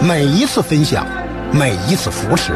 [0.00, 1.04] 每一次分享，
[1.50, 2.52] 每一次扶持，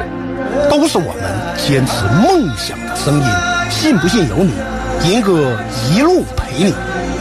[0.70, 3.26] 都是我们坚持梦想的声音。
[3.70, 4.52] 信不信由你，
[5.10, 5.58] 银哥
[5.90, 6.74] 一路陪你。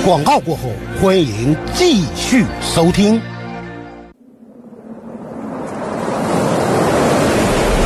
[0.06, 0.70] 广告过后，
[1.02, 3.20] 欢迎继续收听。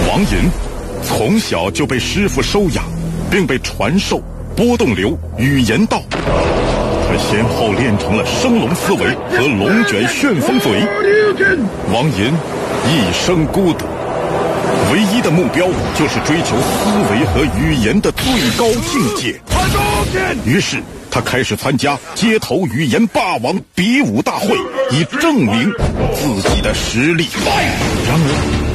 [0.10, 0.52] 王银
[1.04, 2.84] 从小就被师傅收养，
[3.32, 4.22] 并被传授
[4.56, 6.02] 波动流语言道。
[6.12, 10.82] 他先后练成了升龙思维和龙卷旋风嘴。
[11.94, 12.34] 王银
[12.88, 13.86] 一生孤独，
[14.92, 18.26] 唯一的目标就是追求思维和语言的最
[18.58, 19.40] 高境界。
[20.46, 20.78] 于是。
[21.14, 24.56] 他开始参加街头语言霸王比武大会，
[24.92, 25.70] 以证明
[26.16, 27.28] 自己的实力。
[28.08, 28.61] 然而。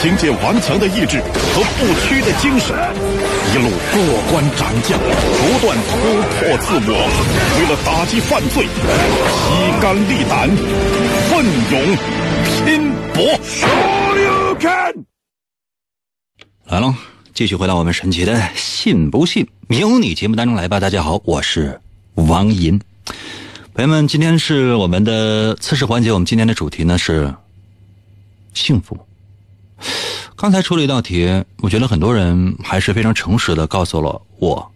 [0.00, 2.72] 凭借顽强的意志和不屈的精神，
[3.52, 3.98] 一路过
[4.30, 5.90] 关斩将，不断突
[6.30, 6.94] 破自我。
[7.58, 10.22] 为了打击犯罪，披肝沥。
[10.28, 10.48] 胆，
[11.28, 11.82] 奋勇
[12.54, 13.18] 拼搏。
[16.66, 16.94] 来喽，
[17.34, 20.78] 继续回到我们神奇的“信不信由你”节目当中来吧。
[20.78, 21.80] 大家好，我是
[22.14, 22.80] 王银。
[23.74, 27.34] 朋友们，今天是我们的测试环节，我们今天的主题呢是
[28.54, 28.96] 幸福。
[30.36, 34.70] 刚才出了一道题，我觉得很多人还是非常诚实的告诉了我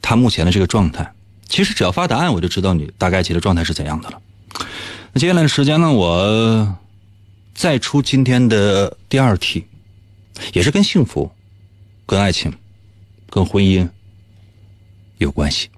[0.00, 1.12] 他目前的这个状态。
[1.48, 4.20] 其实只要发答案，我就知道你大概其的状态是怎样的了。
[5.12, 6.76] 那接下来的时间呢，我
[7.54, 9.66] 再出今天的第二题。
[10.52, 11.30] 也是跟幸福、
[12.06, 12.52] 跟爱情、
[13.30, 13.88] 跟婚姻
[15.18, 15.68] 有关系。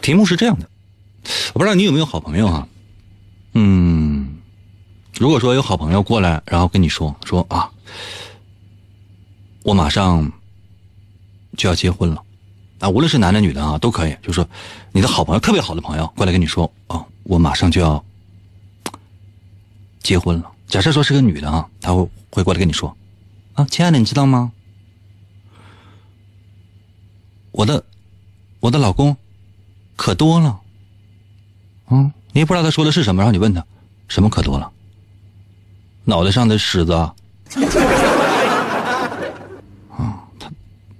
[0.00, 0.68] 题目是这样的，
[1.52, 2.68] 我不知道你有没有好朋友啊？
[3.54, 4.38] 嗯，
[5.18, 7.70] 如果说有好朋友过来，然后跟你说说啊，
[9.62, 10.30] 我马上
[11.56, 12.22] 就要结婚了
[12.78, 14.16] 啊，无论是男的女的啊，都可以。
[14.22, 14.48] 就是说
[14.92, 17.04] 你的好朋友，特别好的朋友过来跟你说啊。
[17.24, 18.02] 我马上就要
[20.00, 20.50] 结婚了。
[20.66, 22.96] 假设说是个女的啊，她会会过来跟你说
[23.54, 24.50] ：“啊，亲爱的，你知道吗？
[27.52, 27.84] 我的
[28.60, 29.16] 我的老公
[29.96, 30.59] 可多了。”
[31.90, 33.64] 嗯，你也不知道他说的是什么，然后你问他
[34.08, 34.70] 什么可多了？
[36.04, 37.14] 脑袋上的虱子啊？
[39.96, 40.50] 啊，他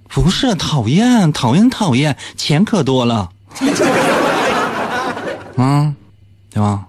[0.09, 3.29] 不是讨厌，讨厌，讨厌，钱可多了。
[5.57, 5.95] 嗯。
[6.53, 6.85] 对吧？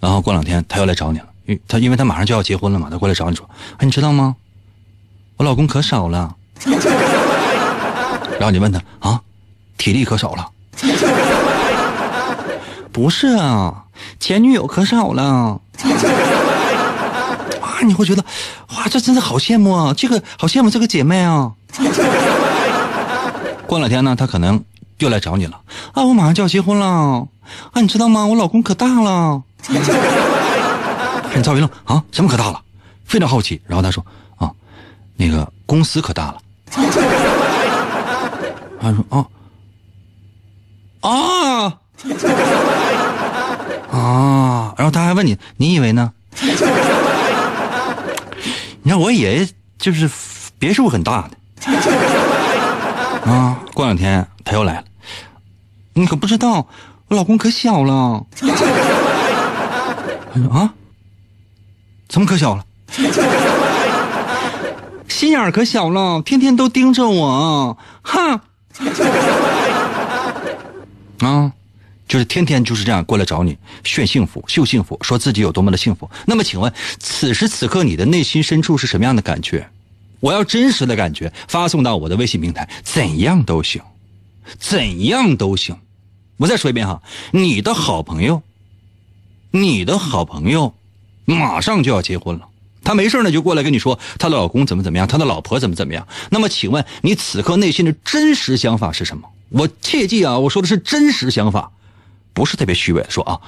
[0.00, 4.34] 然后过两天他又来找你了，因他因为他马上就要结婚了嘛，他过来找你说：“哎，你知道吗？
[5.36, 6.34] 我老公可少了。
[8.40, 9.20] ”然后你问他啊，
[9.76, 10.50] 体力可少了？
[12.94, 13.86] 不是啊，
[14.20, 15.60] 前女友可少了。
[17.60, 18.24] 啊，你会觉得
[18.76, 21.50] 哇，这真的好羡慕啊，这个好羡慕这个姐妹啊。
[23.66, 24.62] 过两天呢，他可能
[24.98, 25.60] 又来找你了
[25.92, 26.86] 啊，我马上就要结婚了。
[27.72, 28.26] 啊，你知道吗？
[28.26, 29.42] 我老公可大了。
[31.34, 32.62] 你赵云愣啊，什么可大了？
[33.04, 33.60] 非常好奇。
[33.66, 34.52] 然后他说啊，
[35.16, 36.36] 那个公司可大了。
[38.80, 39.26] 他说啊
[41.00, 41.76] 啊，
[43.94, 46.12] 啊然后他还问你，你以为呢？
[48.82, 50.10] 你看我爷爷就是
[50.58, 51.72] 别墅很大的
[53.30, 53.60] 啊。
[53.72, 54.84] 过两天他又来了，
[55.94, 56.66] 你可不知道。
[57.08, 58.24] 我老公可小了，
[60.50, 60.72] 啊？
[62.08, 62.64] 怎么可小了？
[65.06, 68.40] 心眼可小了，天天都盯着我，哼！
[71.20, 71.52] 啊，
[72.06, 76.10] 就是天天就是这样过来找你炫幸福、秀幸福，说自己有多么的幸福。
[76.26, 79.68] 那么，请问此时此刻你的内心深处是什么样的感觉？
[80.20, 83.82] 我要真实的感觉，发送到我的微信平台，怎样都行，
[84.58, 85.76] 怎样都行。
[86.36, 88.42] 我再说一遍哈，你的好朋友，
[89.50, 90.74] 你的好朋友，
[91.24, 92.48] 马上就要结婚了。
[92.82, 96.06] 他没事呢，就过来跟你说他的老公怎么怎么样，他的老婆怎么怎么样。
[96.30, 99.28] 那么，请问你此刻内心的真实想法是什么？
[99.50, 101.70] 我切记啊，我说的是真实想法，
[102.34, 103.40] 不是特别虚伪的说啊。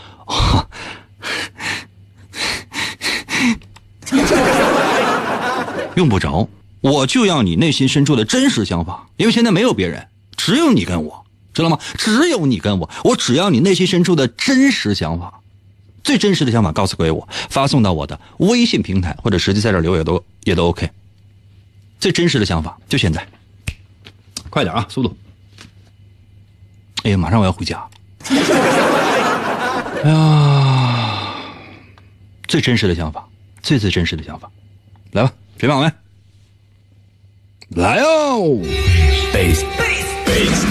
[5.97, 6.49] 用不着，
[6.81, 11.27] 我就要你内心深处的真实想法，因为现在没有别人，只有你跟我。
[11.53, 11.79] 知道吗？
[11.97, 15.41] 只有你跟我，我只要你内心深处的真实想法，
[16.05, 20.91] 最真实的想法，告诉给我，发送到我的微信平台，或者实际在这留也都也都 OK。
[21.99, 23.27] 最真实的想法就现在，
[24.51, 25.17] 快点啊，速度！
[27.05, 27.83] 哎呀，马上我要回家。
[30.03, 31.35] 哎呀，
[32.49, 33.25] 最真实的想法，
[33.63, 34.51] 最最真实的想法，
[35.13, 35.91] 来吧，准备好没？
[37.81, 38.39] 来哦
[39.33, 40.67] ！Base base。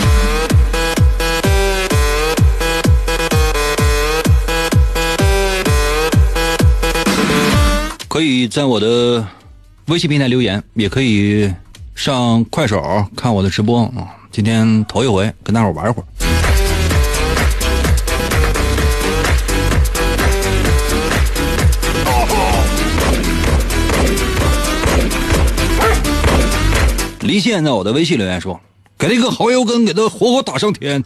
[8.07, 9.25] 可以在我的
[9.87, 11.53] 微信平台留言，也可以
[11.93, 14.15] 上快手看我的直播啊！
[14.31, 16.05] 今天头一回跟大伙玩一会儿。
[27.25, 28.59] 离线在我的微信留言说
[28.99, 31.03] ：“给那个蚝油根，给他活活打上天。”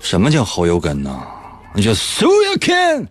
[0.00, 1.20] 什么叫蚝油根呢？
[1.74, 3.08] 那叫 So you can。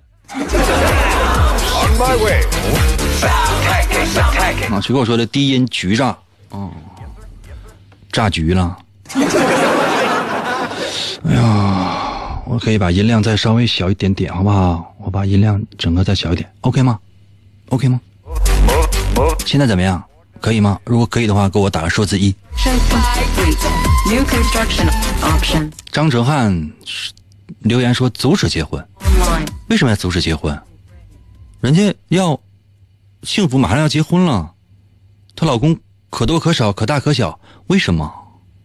[4.71, 6.17] 啊，谁跟我说的低音橘炸？
[6.51, 6.69] 哦，
[8.11, 8.77] 炸橘了。
[11.25, 14.95] 哎呀，我可以把音量再稍微小一点点，好不好？
[14.97, 16.97] 我把音量整个再小一点，OK 吗
[17.69, 17.99] ？OK 吗？
[19.45, 20.03] 现在怎么样？
[20.41, 20.79] 可以吗？
[20.85, 22.33] 如果可以的话，给我打个数字一。
[25.91, 26.71] 张哲瀚
[27.59, 28.85] 留言说阻止结婚，
[29.67, 30.57] 为什么要阻止结婚？
[31.59, 32.39] 人家要
[33.23, 34.51] 幸福，马上要结婚了，
[35.35, 35.77] 她老公
[36.09, 38.13] 可多可少，可大可小，为什么？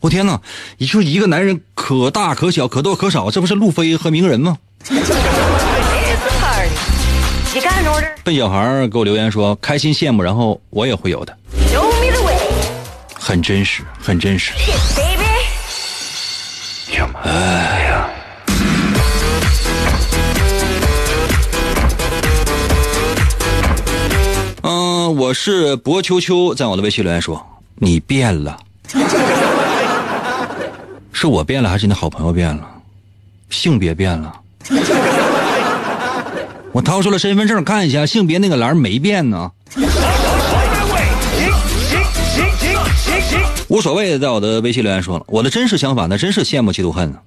[0.01, 0.41] 我天哪！
[0.79, 4.59] 你说一个男人可大可小，可多可少，这不是路飞和鸣人吗？
[8.23, 11.37] 笨小孩给我留言说开心羡慕，然后我也会有的，
[13.15, 14.53] 很真实，很真实。
[17.23, 17.31] 哎
[17.89, 18.09] 呀，
[24.63, 27.45] 嗯，我是博秋秋，在我的微信留言说
[27.77, 28.59] 你变了，
[31.13, 32.67] 是我变了还是你的好朋友变了？
[33.51, 34.35] 性别变了？
[36.75, 39.53] 我掏出了身份证看一下，性别那个栏没变呢。
[43.69, 47.19] 无所谓的，在我的微信留言说了，我的真实想法那真是羡慕嫉妒恨呢。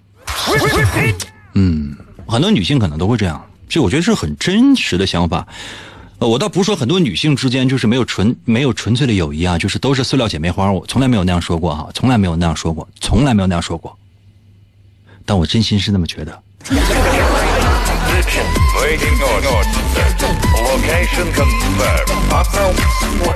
[1.53, 1.95] 嗯，
[2.27, 5.47] 很多女性可能都会这样，这我觉得是很真实的想法。
[6.19, 13.97] 呃，我倒不是说很多女性之间就是没有纯没有纯粹的友谊啊，就是都是塑料姐妹花，我从来没有那样说过哈，从来没有那样说过，从来没有那样说过。
[15.25, 16.43] 但我真心是那么觉得。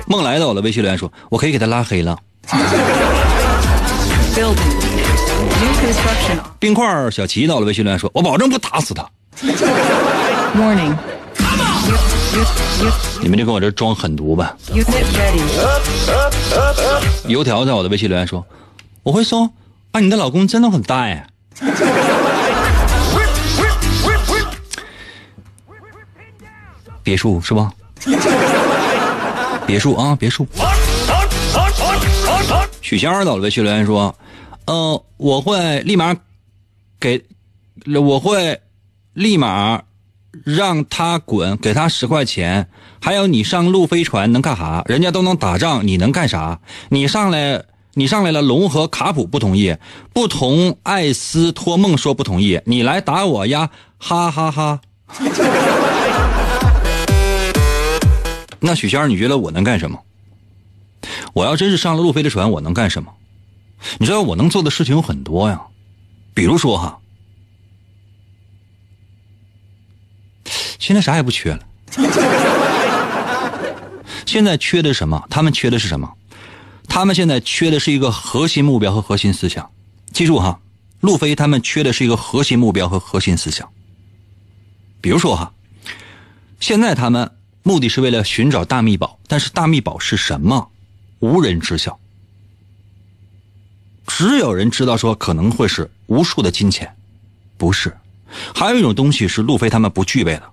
[0.08, 2.18] 梦来到我的微信留言说，我可以给他拉黑了。
[6.60, 9.06] 冰块小齐到了微信留言说，我保证不打死他。
[13.22, 14.56] 你们就跟我这装狠毒吧。
[17.28, 18.46] 油条在我的微信留言说，
[19.04, 19.50] 我会说，
[19.92, 21.28] 啊，你的老公真的很大哎。
[27.12, 27.70] 别墅是吧？
[29.68, 30.48] 别墅啊，别墅。
[32.80, 34.16] 许仙到了微信留言说
[34.66, 36.16] ：“呃，我会立马
[37.02, 37.22] 给，
[38.02, 38.62] 我会
[39.12, 39.82] 立马
[40.46, 42.70] 让他滚，给他十块钱。
[43.02, 44.82] 还有你上路飞船能干啥？
[44.86, 46.62] 人家都能打仗，你能干啥？
[46.88, 47.62] 你上来，
[47.96, 49.76] 你上来了，龙和卡普不同意，
[50.14, 54.80] 不同艾斯托梦说不同意，你来打我呀，哈哈哈。”
[58.64, 60.00] 那许仙你觉得我能干什么？
[61.34, 63.12] 我要真是上了路飞的船，我能干什么？
[63.98, 65.60] 你知道我能做的事情有很多呀，
[66.36, 67.00] 比如说哈，
[70.78, 71.60] 现在啥也不缺了。
[74.28, 75.26] 现在缺的什么？
[75.32, 76.14] 他们缺的是什么？
[76.88, 79.72] 他们现在缺的是一个核心目标和核心思想。
[80.14, 80.60] 记住哈，
[81.00, 83.68] 路飞他们缺的是一个核心目标和核心思想。
[85.02, 85.52] 比如说哈，
[86.60, 87.32] 现在他们。
[87.64, 90.72] 目的是为了寻找大秘宝，但是大秘宝是什么，
[91.20, 92.00] 无人知晓。
[94.08, 96.96] 只有人知道说可能会是无数的金钱，
[97.58, 97.96] 不是。
[98.56, 100.44] 还有一种东西是路飞他们不具备的，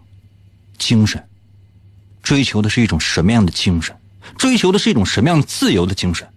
[0.79, 1.25] 精神。
[2.23, 3.97] 追求的是一种什么样的精神？
[4.37, 6.29] 追求的是一种什么样自由的精神？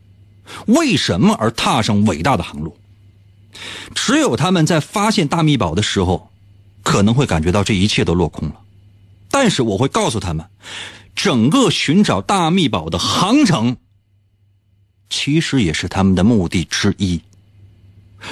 [0.67, 2.77] 为什么而踏上伟大的航路？
[3.93, 6.31] 只有他们在发现大秘宝的时候，
[6.81, 8.55] 可能会感觉到这一切都落空了。
[9.31, 10.45] 但是我会告诉他们，
[11.15, 13.77] 整个寻找大秘宝的航程，
[15.09, 17.21] 其实也是他们的目的之一。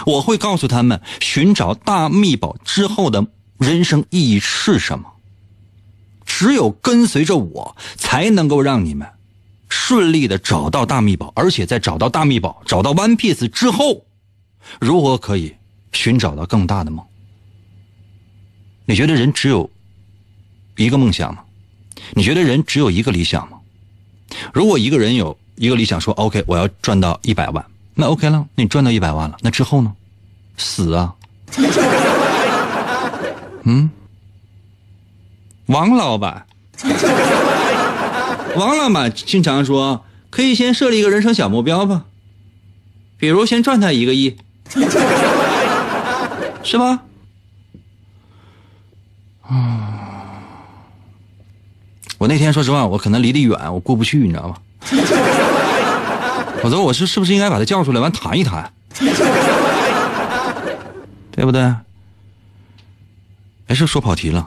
[0.05, 3.25] 我会告诉他们，寻找大秘宝之后的
[3.57, 5.13] 人生意义是什么。
[6.25, 9.07] 只有跟随着我，才能够让你们
[9.67, 14.05] 顺利的找到大秘宝，而且在找到大秘宝、找到 One Piece 之后，
[14.79, 15.55] 如何可以
[15.91, 17.03] 寻找到更大的梦？
[18.85, 19.69] 你觉得人只有？
[20.85, 21.41] 一个梦想吗？
[22.13, 23.57] 你觉得人只有一个理想吗？
[24.53, 27.65] 如果一个人有一个理想，说 OK，我要赚到一百万，
[27.95, 29.93] 那 OK 了，那你赚到一百万了，那之后呢？
[30.57, 31.13] 死啊！
[33.63, 33.89] 嗯，
[35.65, 36.45] 王老板，
[38.55, 42.05] 王老板经常说，可以先设立一个人生小目标吧，
[43.17, 44.37] 比如先赚他一个亿，
[46.63, 47.01] 是吧？
[49.41, 50.05] 啊。
[52.19, 54.55] 我那天说实话，我可能离得远，我过不去，你知道吗？
[56.61, 58.69] 否则我是是不是应该把他叫出来，完谈一谈，
[61.31, 61.61] 对不对？
[63.67, 64.45] 哎，是说跑题了，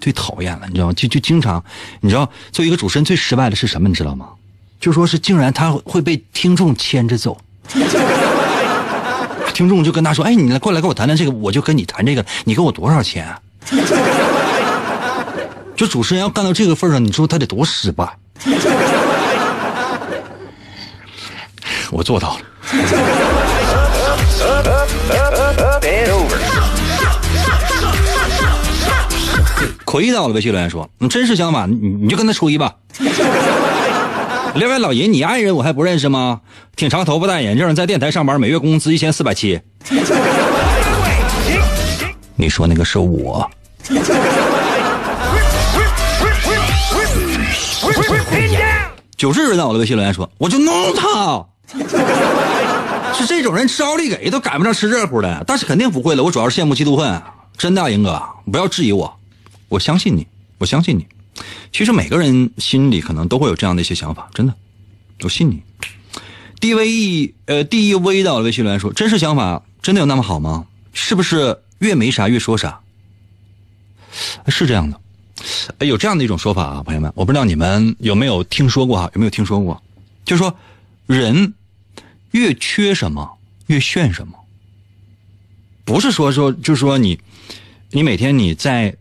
[0.00, 0.92] 最讨厌了，你知道吗？
[0.92, 1.64] 就就经常，
[2.00, 3.88] 你知道，作为一个主持人最失败的是什么？
[3.88, 4.28] 你知道吗？
[4.80, 7.36] 就说是竟然他会被听众牵着走，
[9.52, 13.34] 听众就跟他说：“哎，你来过来跟我谈谈这个，我就跟你谈这个，你给我多少钱？”
[15.76, 18.08] 就主持人要干到这个份上，你说他得多失败？
[21.90, 22.40] 我做到了。
[29.84, 32.74] 亏到了呗，徐留言说：“你真是相反，你你就跟他吹吧。”
[34.56, 36.40] 另外，老爷，你爱人我还不认识吗？
[36.74, 39.60] 挺长头发，戴眼镜，在电台上班，每月工资一千四百七。
[42.36, 43.48] 你说那个是我。
[49.24, 51.46] 九世人到我的微信留言说：“我就弄他。
[53.16, 56.22] ”是这种人招里给都赶不上吃热乎的，但是肯定不会了。
[56.22, 57.22] 我主要是羡慕嫉妒恨，
[57.56, 58.22] 真的，啊，英哥，
[58.52, 59.18] 不要质疑我，
[59.70, 60.26] 我相信你，
[60.58, 61.06] 我相信你。
[61.72, 64.52] 其实每个人心里可能都会有这样的一些想法，真的，
[65.22, 65.62] 我信你。
[66.60, 70.66] D V E 呃 D E V 到了微信留言说：“真实想法真的有那么好吗？
[70.92, 72.78] 是不是越没啥越说啥？”
[74.48, 75.00] 是这样的，
[75.80, 79.10] 有这样的一种说法啊，朋友们，我不知道你们有没有听说过哈？
[79.14, 79.82] 有没有听说过？
[80.24, 80.56] 就是说
[81.06, 81.54] 人。
[82.34, 83.38] 越缺什么
[83.68, 84.34] 越炫什么，
[85.84, 87.16] 不是说说就是说你，
[87.92, 88.96] 你每天你在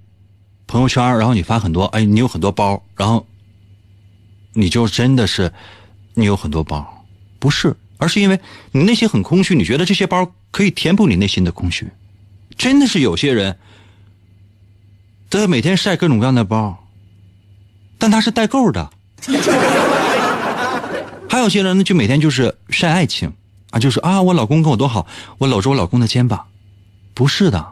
[0.68, 3.26] 朋友圈，然后你发很多，哎，你有很多包，然后
[4.54, 5.52] 你就真的是
[6.14, 7.04] 你有很多包，
[7.40, 8.40] 不是，而是因为
[8.72, 11.88] 你内心很空虚，你觉得这些包可以填补你内心的空虚，
[12.56, 13.58] 真的是有些人，
[15.40, 16.78] 他每天晒各种各样的包，
[17.98, 18.90] 但他是代购的。
[21.30, 23.34] 还有些人呢，就每天就是晒爱情，
[23.72, 25.08] 啊，就是啊，我老公跟我多好，
[25.40, 26.46] 我搂着我老公的肩膀，
[27.14, 27.66] 不是的，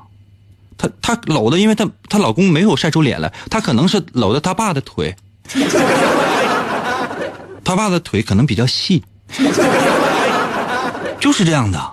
[0.78, 5.16] 他他搂的，因为他他老公没有晒出脸来，他可能是搂着他爸的腿，
[7.64, 9.04] 他爸的腿可能比较细，
[11.20, 11.92] 就是这样的。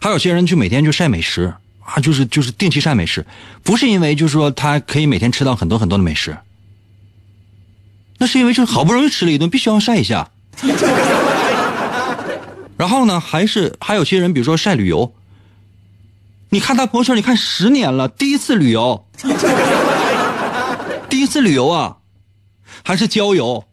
[0.00, 1.54] 还有些人就每天就晒美食
[1.84, 3.24] 啊，就是就是定期晒美食，
[3.62, 6.36] 不是因为就是说他可以每天吃到很多很多的美食，
[8.18, 10.30] 那是因为就是好不容易吃了一顿，必须要晒一下。
[12.76, 15.12] 然后呢，还是还有些人，比如说晒旅游。
[16.50, 19.04] 你看他朋友圈，你看十年了，第一次旅游，
[21.08, 21.96] 第一次旅游啊，
[22.84, 23.64] 还是郊游。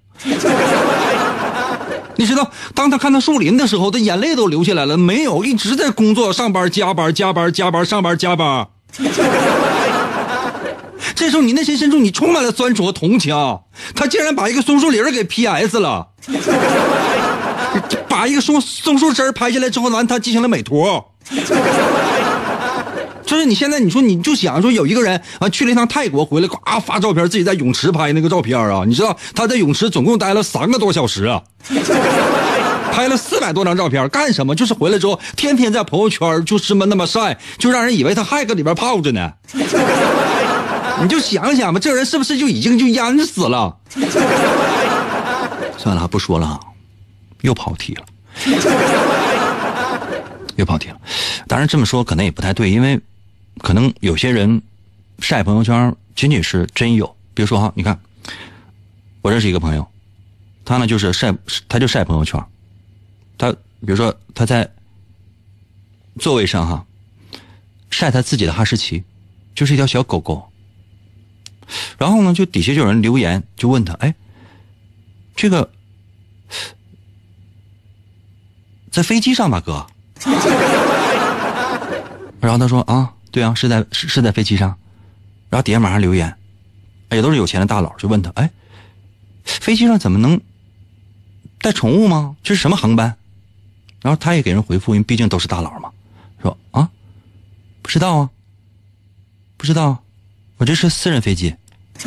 [2.22, 4.95] 你知道，当他看到树林的时候，他眼泪都流下来了。
[4.95, 8.67] 没有，一直在工作、上班、加班、加班、加班、上班、加班。
[11.15, 13.36] 这时候，你内心深处你充满了酸楚和同情。
[13.95, 16.09] 他竟然把一个松树林给 PS 了，
[18.07, 20.86] 把一个松松树枝拍下来之后，完他进行了美图。
[23.32, 28.84] 就是你现在，你说你就想说有一个人啊去了一趟泰国回来，呱发照片，自己在泳池拍那个照片啊。
[28.86, 31.42] 你知道他在泳池总共待了三个多小时啊，
[32.92, 34.54] 拍了四百多张照片，干什么？
[34.54, 39.32] 就是回来之后天天在朋友圈就这么那么晒，就让人以为他还搁里边泡着呢。
[41.02, 43.78] 你就想想吧，这人是不是就已经就淹死了？
[45.78, 46.60] 算了，不说了，
[47.44, 48.04] 又跑题了，
[50.58, 50.98] 又跑题了。
[51.48, 53.00] 当然这么说可能也不太对，因为
[53.60, 54.62] 可能有些人
[55.20, 57.16] 晒朋友圈仅仅是真有。
[57.34, 57.99] 比如说哈，你看，
[59.22, 59.88] 我认识一个朋友，
[60.66, 61.34] 他呢就是晒，
[61.68, 62.43] 他就晒朋友圈，
[63.38, 64.70] 他比如说他在
[66.20, 66.86] 座位上哈
[67.89, 69.04] 晒他自己的哈士奇，
[69.56, 70.52] 就是一条小狗狗。
[71.97, 74.14] 然后呢，就底下就有人留言，就问他：“哎，
[75.38, 75.72] 这个
[78.91, 79.88] 在飞机上吧，哥？”
[82.41, 84.78] 然后他说：“啊，对啊，是在是是在飞机上。”
[85.50, 86.36] 然后底下马上留言，
[87.10, 88.50] 也都是有钱的大佬，就问他：“哎，
[89.44, 90.40] 飞机上怎么能
[91.60, 92.36] 带宠物吗？
[92.44, 93.18] 这是什么航班？”
[94.02, 95.92] 然后他也给人回复，因为毕竟都是大佬嘛，
[96.42, 96.90] 说：“啊，
[97.82, 98.30] 不知道啊，
[99.58, 100.04] 不知道，
[100.58, 101.56] 我这是私人飞机。”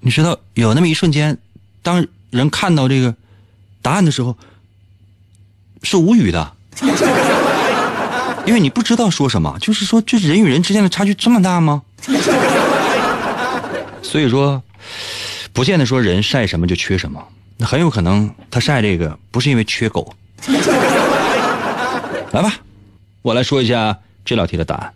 [0.00, 1.36] 你知道有那么一瞬间，
[1.82, 3.14] 当人看到这个
[3.82, 4.36] 答案的时候，
[5.86, 6.52] 是无语的，
[8.44, 9.56] 因为你不知道说什么。
[9.60, 11.82] 就是说，这人与人之间的差距这么大吗？
[14.02, 14.60] 所以说，
[15.52, 17.24] 不见得说人晒什么就缺什么，
[17.56, 20.12] 那很有可能他晒这个不是因为缺狗。
[22.32, 22.52] 来吧，
[23.22, 24.92] 我来说一下这道题的答案。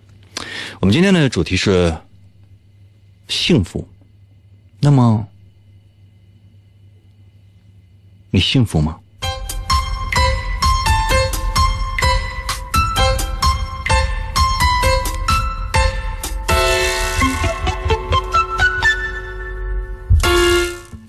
[0.81, 1.97] 我们今天的主题是
[3.29, 3.89] 幸福，
[4.81, 5.25] 那么
[8.33, 8.97] 你幸福吗？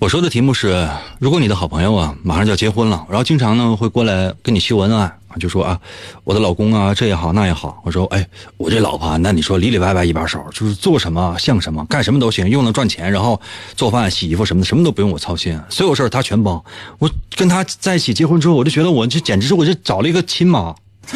[0.02, 0.88] 我说的题目是：
[1.20, 5.16] 如果你的好朋友啊马上就要结婚了，然后经常呢会过来跟你秀恩爱。
[5.38, 5.80] 就说啊，
[6.24, 7.80] 我的老公啊，这也好那也好。
[7.84, 13.40] 我说，哎，我这老婆，那你说里里外外一把手，就是做什么像什么，干什么都行，又能赚钱，然后
[13.76, 16.64] 做饭、洗衣服什么的，什么都不用我操心，所有事儿他全包。
[16.98, 20.74] 我跟他在一起结婚之后，我就觉得我这简直是我这找了一个亲妈。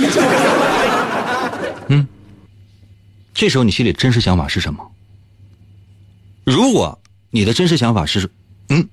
[1.89, 2.07] 嗯，
[3.34, 4.93] 这时候你心里真实想法是什么？
[6.45, 8.30] 如果你的真实想法是，
[8.69, 8.89] 嗯，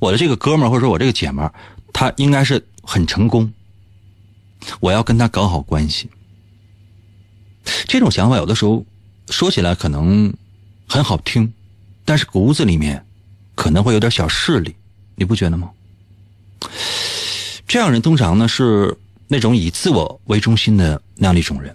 [0.00, 1.54] 我的这个哥们儿或者说我这个姐们儿，
[1.92, 3.52] 他应该是很成功，
[4.80, 6.08] 我要跟他搞好关系。
[7.86, 8.84] 这种想法有的时候
[9.28, 10.32] 说起来可能
[10.88, 11.52] 很好听，
[12.04, 13.04] 但是骨子里面
[13.54, 14.74] 可能会有点小势力，
[15.14, 15.70] 你不觉得吗？
[17.66, 18.96] 这样人通常呢是
[19.28, 21.74] 那种以自我为中心的那样的一种人，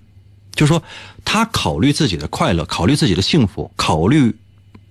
[0.53, 0.83] 就是说
[1.25, 4.35] 他考虑自己的快乐，考虑自己的幸福，考虑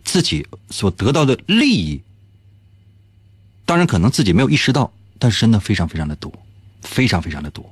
[0.02, 2.00] 自己所得到的利益。
[3.66, 6.32] 当然，可能自己没有意识到，但是真的非常非常的多，
[6.80, 7.70] 非常非常的多。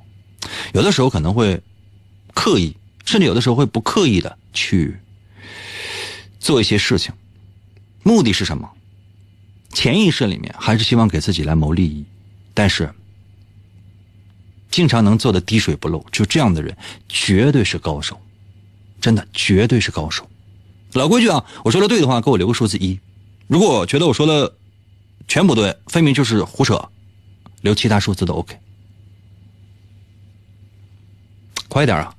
[0.73, 1.59] 有的时候可能会
[2.33, 2.75] 刻意，
[3.05, 4.97] 甚至有的时候会不刻意的去
[6.39, 7.13] 做一些事情，
[8.03, 8.69] 目的是什么？
[9.71, 12.05] 潜意识里面还是希望给自己来谋利益，
[12.53, 12.93] 但是
[14.69, 16.75] 经常能做的滴水不漏，就这样的人
[17.07, 18.19] 绝对是高手，
[19.01, 20.29] 真的绝对是高手。
[20.93, 22.99] 老规矩啊，我说的对的话，给我留个数字一；
[23.47, 24.53] 如果觉得我说的
[25.27, 26.89] 全不对，分明就是胡扯，
[27.61, 28.57] 留其他数字都 OK。
[31.67, 32.15] 快点啊！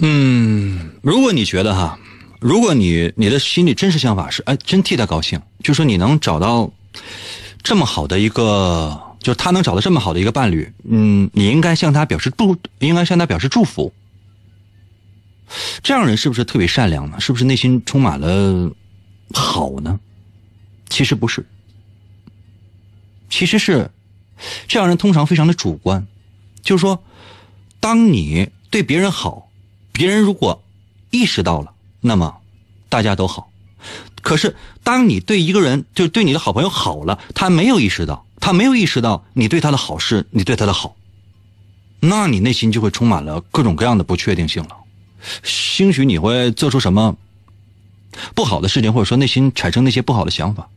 [0.00, 1.96] 嗯，如果你觉得哈，
[2.40, 6.70] 如果你你的心里真实想法是，哎，真替他高兴，就说你能找到
[7.62, 13.92] 这么好的一个，就他能找到这么好的一个伴侣，嗯，你应该向他表示祝，应该向他表示祝福。
[15.82, 17.20] 这样人是不是特别善良呢？
[17.20, 18.70] 是不是内心充满了
[19.32, 20.00] 好呢？
[20.88, 21.46] 其实不是，
[23.30, 23.90] 其实是
[24.66, 26.06] 这样人通常非常的主观，
[26.62, 27.02] 就是说，
[27.80, 29.48] 当你对别人好。
[29.94, 30.64] 别人如果
[31.10, 32.38] 意识到了，那么
[32.88, 33.52] 大家都好。
[34.22, 40.96] 可是，当你对一个人，就对你的好朋友好了，他没有意识到，他没有意识到你对他的好是你对他的好，
[42.00, 44.70] 那你内心就会充满了各种各样的不确定性了。
[45.44, 47.16] 兴许你会做出什么
[48.34, 50.68] 不好的事情，或者说内心产生那些不好的想法。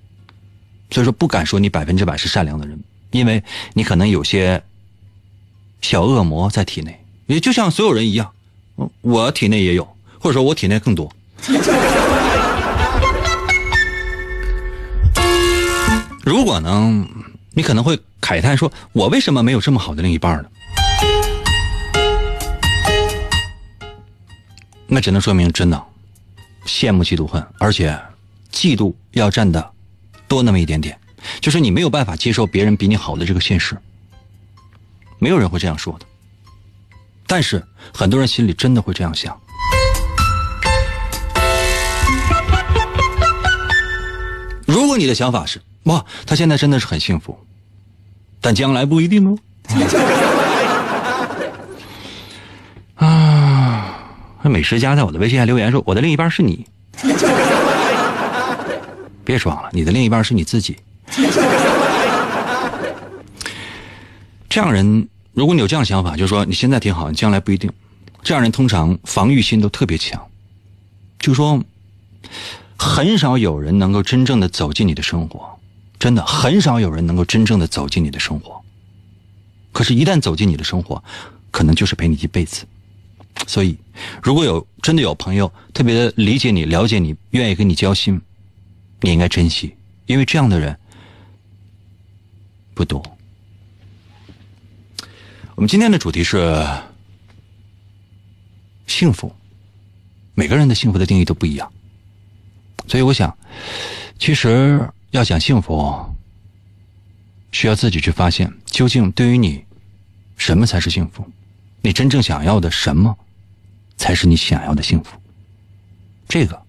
[0.92, 3.44] 所以说，不敢说你百分之百是善良的人，因为
[3.74, 4.62] 你可能有些
[5.82, 8.32] 小恶魔在体内，也就像所有人一样。
[9.02, 9.84] 我体内也有，
[10.20, 11.12] 或者说我体内更多。
[16.24, 17.08] 如果能，
[17.58, 20.50] 你可能会慨叹说：“我为什么没有这么好的另一半呢？”
[24.88, 25.82] 那只能说明真的
[26.66, 27.98] 羡慕、嫉妒、恨，而且
[28.52, 29.72] 嫉妒要占的
[30.28, 31.00] 多那么一点点，
[31.40, 33.78] 就是你没有办法接受别人比你好的这个现实。
[35.18, 36.06] 没有人会这样说的。
[37.26, 39.40] 但是很多人心里真的会这样想。
[44.66, 47.36] 如果你的想法是哇，他现在真的是很幸福，
[48.40, 49.36] 但将来不一定哦。
[53.06, 53.98] 啊，
[54.44, 56.66] 那美食家在我的微信上留言说：“我的另一半是你。
[59.26, 60.78] ”别装了，你的另一半是你自己。
[64.50, 65.08] 这样人。
[65.34, 67.70] 如果你有这样想法，就是说你现在挺好，你将来不一定。
[68.24, 70.26] 这样人通常防御心都特别强，
[71.20, 71.62] 就说
[72.78, 75.55] 很少有人能够真正的走进你的生活，
[76.06, 78.64] 真的很少有人能够真正的走进你的生活。
[79.72, 81.04] 可是，一旦走进你的生活，
[81.50, 82.64] 可能就是陪你一辈子。
[83.48, 83.76] 所以，
[84.22, 88.22] 如果有真的有朋友特别的理解你、了解你、愿意跟你交心，
[89.02, 89.76] 你应该珍惜，
[90.06, 90.78] 因为这样的人
[92.76, 93.02] 不多。
[95.56, 96.64] 我们今天的主题是
[98.86, 99.34] 幸福，
[100.36, 101.74] 每个人的幸福的定义都不一样，
[102.86, 103.36] 所以我想，
[104.20, 106.14] 其实要想幸福，
[107.52, 109.64] 需要自己去发现，究竟对于你，
[110.38, 111.26] 什么才是幸福？
[111.82, 113.18] 你真正想要的什么，
[113.98, 115.18] 才是你想要的幸福？
[116.28, 116.62] 这个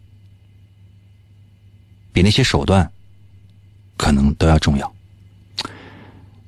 [2.13, 2.91] 比那些手段
[3.97, 4.95] 可能都要重要，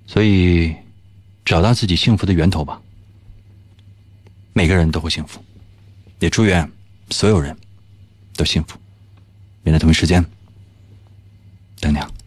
[0.07, 0.75] 所以。
[1.49, 2.79] 找到自己幸福的源头吧。
[4.53, 5.43] 每个人都会幸福，
[6.19, 6.71] 也祝愿
[7.09, 7.57] 所有人
[8.37, 8.79] 都幸福。
[9.63, 10.23] 明天同一时间，
[11.81, 12.18] 等你。